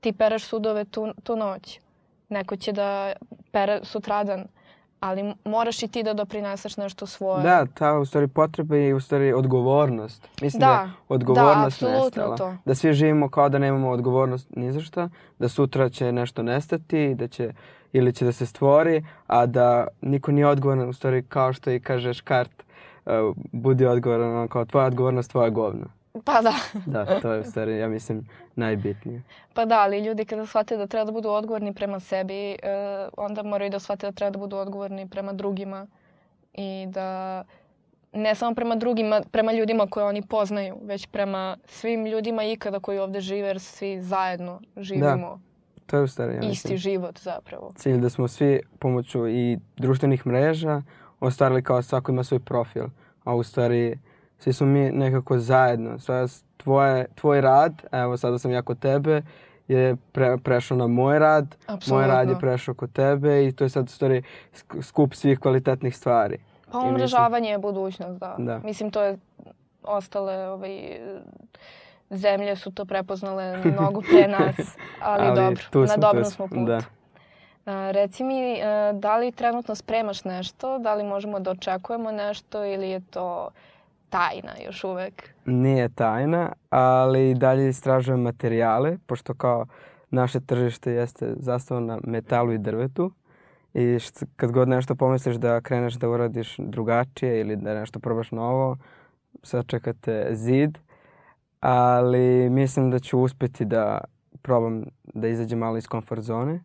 ti 0.00 0.12
pereš 0.12 0.44
sudove 0.44 0.84
tu, 0.84 1.12
tu 1.24 1.36
noć. 1.36 1.80
Neko 2.28 2.56
će 2.56 2.72
da 2.72 3.12
pere 3.52 3.80
sutradan 3.82 4.46
ali 5.00 5.34
moraš 5.44 5.82
i 5.82 5.88
ti 5.88 6.02
da 6.02 6.14
doprineseš 6.14 6.76
nešto 6.76 7.06
svoje. 7.06 7.42
Da, 7.42 7.66
ta 7.74 7.98
u 7.98 8.04
stvari 8.04 8.28
potreba 8.28 8.76
je 8.76 8.94
u 8.94 9.00
stvari 9.00 9.32
odgovornost. 9.32 10.28
Mislim 10.42 10.60
da, 10.60 10.66
da 10.66 10.82
je 10.82 10.90
odgovornost 11.08 11.82
da, 11.82 11.90
nestala. 11.90 12.36
To. 12.36 12.56
Da 12.64 12.74
svi 12.74 12.92
živimo 12.92 13.28
kao 13.28 13.48
da 13.48 13.58
nemamo 13.58 13.90
odgovornost 13.90 14.48
ni 14.56 14.72
za 14.72 14.80
šta, 14.80 15.08
da 15.38 15.48
sutra 15.48 15.88
će 15.88 16.12
nešto 16.12 16.42
nestati, 16.42 17.14
da 17.14 17.28
će 17.28 17.52
ili 17.92 18.12
će 18.12 18.24
da 18.24 18.32
se 18.32 18.46
stvori, 18.46 19.04
a 19.26 19.46
da 19.46 19.86
niko 20.00 20.32
nije 20.32 20.46
odgovoran 20.46 20.88
u 20.88 20.92
stvari 20.92 21.22
kao 21.22 21.52
što 21.52 21.70
i 21.70 21.80
kažeš 21.80 22.20
kart, 22.20 22.64
uh, 23.06 23.12
budi 23.52 23.86
odgovoran 23.86 24.48
kao 24.48 24.64
tvoja 24.64 24.86
odgovornost, 24.86 25.30
tvoja 25.30 25.50
govna. 25.50 25.97
Pa 26.24 26.42
da. 26.42 26.54
da, 26.86 27.20
to 27.20 27.32
je 27.32 27.40
u 27.40 27.44
stvari, 27.44 27.78
ja 27.78 27.88
mislim, 27.88 28.28
najbitnije. 28.56 29.22
Pa 29.54 29.64
da, 29.64 29.80
ali 29.80 30.00
ljudi 30.00 30.24
kada 30.24 30.46
shvate 30.46 30.76
da 30.76 30.86
treba 30.86 31.04
da 31.04 31.12
budu 31.12 31.28
odgovorni 31.28 31.74
prema 31.74 32.00
sebi, 32.00 32.50
eh, 32.50 33.08
onda 33.16 33.42
moraju 33.42 33.70
da 33.70 33.78
shvate 33.78 34.06
da 34.06 34.12
treba 34.12 34.30
da 34.30 34.38
budu 34.38 34.56
odgovorni 34.56 35.08
prema 35.08 35.32
drugima 35.32 35.86
i 36.52 36.86
da 36.88 37.44
ne 38.12 38.34
samo 38.34 38.54
prema 38.54 38.76
drugima, 38.76 39.22
prema 39.30 39.52
ljudima 39.52 39.86
koje 39.86 40.06
oni 40.06 40.22
poznaju, 40.22 40.76
već 40.82 41.06
prema 41.06 41.56
svim 41.66 42.06
ljudima 42.06 42.44
ikada 42.44 42.80
koji 42.80 42.98
ovde 42.98 43.20
žive, 43.20 43.48
jer 43.48 43.60
svi 43.60 44.02
zajedno 44.02 44.60
živimo. 44.76 45.06
Da, 45.06 45.38
to 45.86 45.96
je 45.96 46.02
u 46.02 46.08
stvari, 46.08 46.34
ja 46.34 46.38
Isti 46.38 46.48
mislim, 46.48 46.78
život 46.78 47.20
zapravo. 47.20 47.72
Cilj 47.76 47.98
da 47.98 48.10
smo 48.10 48.28
svi 48.28 48.60
pomoću 48.78 49.28
i 49.28 49.58
društvenih 49.76 50.26
mreža 50.26 50.82
ostvarili 51.20 51.62
kao 51.62 51.82
svako 51.82 52.12
ima 52.12 52.24
svoj 52.24 52.40
profil, 52.40 52.84
a 53.24 53.34
u 53.34 53.42
stvari 53.42 53.98
svi 54.38 54.52
smo 54.52 54.66
mi 54.66 54.90
nekako 54.90 55.38
zajedno. 55.38 55.98
Sve 55.98 56.26
tvoje, 56.56 57.06
tvoj 57.14 57.40
rad, 57.40 57.82
evo 57.92 58.16
sada 58.16 58.38
sam 58.38 58.50
ja 58.50 58.62
kod 58.62 58.78
tebe, 58.78 59.22
je 59.68 59.96
pre, 60.12 60.38
prešao 60.38 60.76
na 60.76 60.86
moj 60.86 61.18
rad, 61.18 61.56
Absolutno. 61.66 61.96
moj 61.96 62.06
rad 62.06 62.28
je 62.28 62.38
prešao 62.38 62.74
kod 62.74 62.92
tebe 62.92 63.46
i 63.46 63.52
to 63.52 63.64
je 63.64 63.70
sad 63.70 63.88
stvari 63.88 64.22
skup 64.80 65.14
svih 65.14 65.38
kvalitetnih 65.38 65.96
stvari. 65.96 66.38
Pa 66.72 66.78
umrežavanje 66.78 67.50
je 67.50 67.58
budućnost, 67.58 68.20
da. 68.20 68.34
da. 68.38 68.58
Mislim, 68.58 68.90
to 68.90 69.02
je 69.02 69.18
ostale 69.82 70.48
ovaj, 70.48 71.00
zemlje 72.10 72.56
su 72.56 72.70
to 72.70 72.84
prepoznale 72.84 73.56
mnogo 73.78 74.00
pre 74.00 74.28
nas, 74.28 74.56
ali, 75.02 75.26
ali 75.26 75.36
dobro, 75.36 75.62
tu 75.70 75.84
na 75.84 75.96
dobrom 75.96 76.24
smo 76.24 76.48
putu. 76.48 76.64
Da. 76.64 76.80
A, 77.66 77.90
reci 77.90 78.24
mi, 78.24 78.62
a, 78.62 78.92
da 78.92 79.16
li 79.16 79.32
trenutno 79.32 79.74
spremaš 79.74 80.24
nešto, 80.24 80.78
da 80.78 80.94
li 80.94 81.04
možemo 81.04 81.40
da 81.40 81.50
očekujemo 81.50 82.10
nešto 82.10 82.64
ili 82.64 82.90
je 82.90 83.00
to 83.00 83.50
tajna 84.10 84.52
još 84.66 84.84
uvek? 84.84 85.34
Nije 85.44 85.88
tajna, 85.88 86.52
ali 86.70 87.34
dalje 87.34 87.68
istražujem 87.68 88.20
materijale, 88.20 88.98
pošto 89.06 89.34
kao 89.34 89.66
naše 90.10 90.40
tržište 90.40 90.92
jeste 90.92 91.34
zastavno 91.36 91.86
na 91.86 92.00
metalu 92.04 92.52
i 92.52 92.58
drvetu. 92.58 93.12
I 93.74 93.98
št, 93.98 94.24
kad 94.36 94.52
god 94.52 94.68
nešto 94.68 94.94
pomisliš 94.94 95.36
da 95.36 95.60
kreneš 95.60 95.94
da 95.94 96.08
uradiš 96.08 96.56
drugačije 96.58 97.40
ili 97.40 97.56
da 97.56 97.74
nešto 97.74 98.00
probaš 98.00 98.30
novo, 98.30 98.76
sačekate 99.42 100.28
zid. 100.32 100.78
Ali 101.60 102.50
mislim 102.50 102.90
da 102.90 102.98
ću 102.98 103.20
uspeti 103.20 103.64
da 103.64 104.00
probam 104.42 104.84
da 105.14 105.28
izađem 105.28 105.58
malo 105.58 105.76
iz 105.76 105.86
komfort 105.86 106.22
zone 106.22 106.60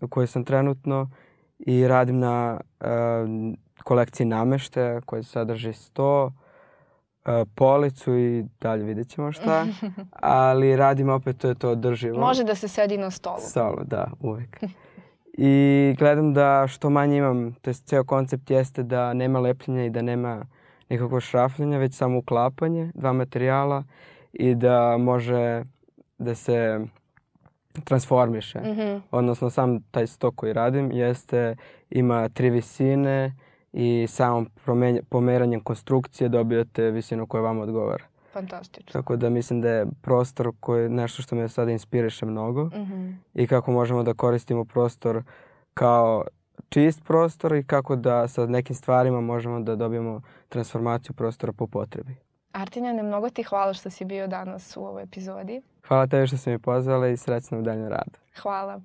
u 0.00 0.08
kojoj 0.08 0.26
sam 0.26 0.44
trenutno 0.44 1.10
i 1.58 1.88
radim 1.88 2.18
na 2.18 2.60
uh, 2.80 2.86
kolekciji 3.84 4.26
nameštaja 4.26 5.00
koja 5.00 5.22
sadrži 5.22 5.68
100 5.68 6.32
uh, 7.24 7.48
policu 7.54 8.16
i 8.16 8.44
dalje 8.60 8.84
vidjet 8.84 9.08
ćemo 9.08 9.32
šta. 9.32 9.66
Ali 10.10 10.76
radim 10.76 11.08
opet, 11.08 11.38
to 11.38 11.48
je 11.48 11.54
to 11.54 11.70
održivo. 11.70 12.20
Može 12.20 12.44
da 12.44 12.54
se 12.54 12.68
sedi 12.68 12.98
na 12.98 13.10
stolu. 13.10 13.40
Stolu, 13.40 13.84
da, 13.84 14.10
uvek. 14.20 14.60
I 15.32 15.94
gledam 15.98 16.34
da 16.34 16.66
što 16.68 16.90
manje 16.90 17.16
imam, 17.16 17.52
to 17.52 17.70
je 17.70 17.74
ceo 17.74 18.04
koncept 18.04 18.50
jeste 18.50 18.82
da 18.82 19.12
nema 19.12 19.40
lepljenja 19.40 19.84
i 19.84 19.90
da 19.90 20.02
nema 20.02 20.46
nekako 20.88 21.20
šrafljanja, 21.20 21.78
već 21.78 21.94
samo 21.94 22.18
uklapanje, 22.18 22.92
dva 22.94 23.12
materijala 23.12 23.84
i 24.32 24.54
da 24.54 24.96
može 24.98 25.64
da 26.18 26.34
se 26.34 26.80
transformiše. 27.84 28.58
Mm 28.58 28.64
-hmm. 28.64 29.00
Odnosno 29.10 29.50
sam 29.50 29.82
taj 29.82 30.06
stok 30.06 30.34
koji 30.34 30.52
radim 30.52 30.92
jeste, 30.92 31.56
ima 31.90 32.28
tri 32.28 32.50
visine 32.50 33.34
i 33.72 34.06
samo 34.08 34.46
pomeranjem 35.08 35.60
konstrukcije 35.60 36.28
dobijate 36.28 36.90
visinu 36.90 37.26
koja 37.26 37.42
vam 37.42 37.60
odgovara. 37.60 38.04
Fantastično. 38.32 38.92
Tako 38.92 39.16
da 39.16 39.30
mislim 39.30 39.60
da 39.60 39.68
je 39.68 39.86
prostor 40.02 40.52
koji 40.60 40.82
je 40.82 40.88
nešto 40.88 41.22
što 41.22 41.36
me 41.36 41.48
sada 41.48 41.70
inspiriše 41.70 42.26
mnogo 42.26 42.64
mm 42.64 42.70
-hmm. 42.70 43.14
i 43.34 43.46
kako 43.46 43.72
možemo 43.72 44.02
da 44.02 44.14
koristimo 44.14 44.64
prostor 44.64 45.22
kao 45.74 46.24
čist 46.68 47.04
prostor 47.04 47.54
i 47.54 47.64
kako 47.64 47.96
da 47.96 48.28
sa 48.28 48.46
nekim 48.46 48.76
stvarima 48.76 49.20
možemo 49.20 49.60
da 49.60 49.76
dobijemo 49.76 50.20
transformaciju 50.48 51.14
prostora 51.14 51.52
po 51.52 51.66
potrebi. 51.66 52.16
Artinjane, 52.52 53.02
mnogo 53.02 53.30
ti 53.30 53.42
hvala 53.42 53.74
što 53.74 53.90
si 53.90 54.04
bio 54.04 54.26
danas 54.26 54.76
u 54.76 54.84
ovoj 54.84 55.02
epizodi. 55.02 55.62
Hvala 55.88 56.06
tebi 56.06 56.26
što 56.26 56.36
si 56.36 56.50
mi 56.50 56.58
pozvala 56.58 57.08
i 57.08 57.16
srećno 57.16 57.58
u 57.58 57.62
daljem 57.62 57.88
radu. 57.88 58.18
Hvala. 58.42 58.80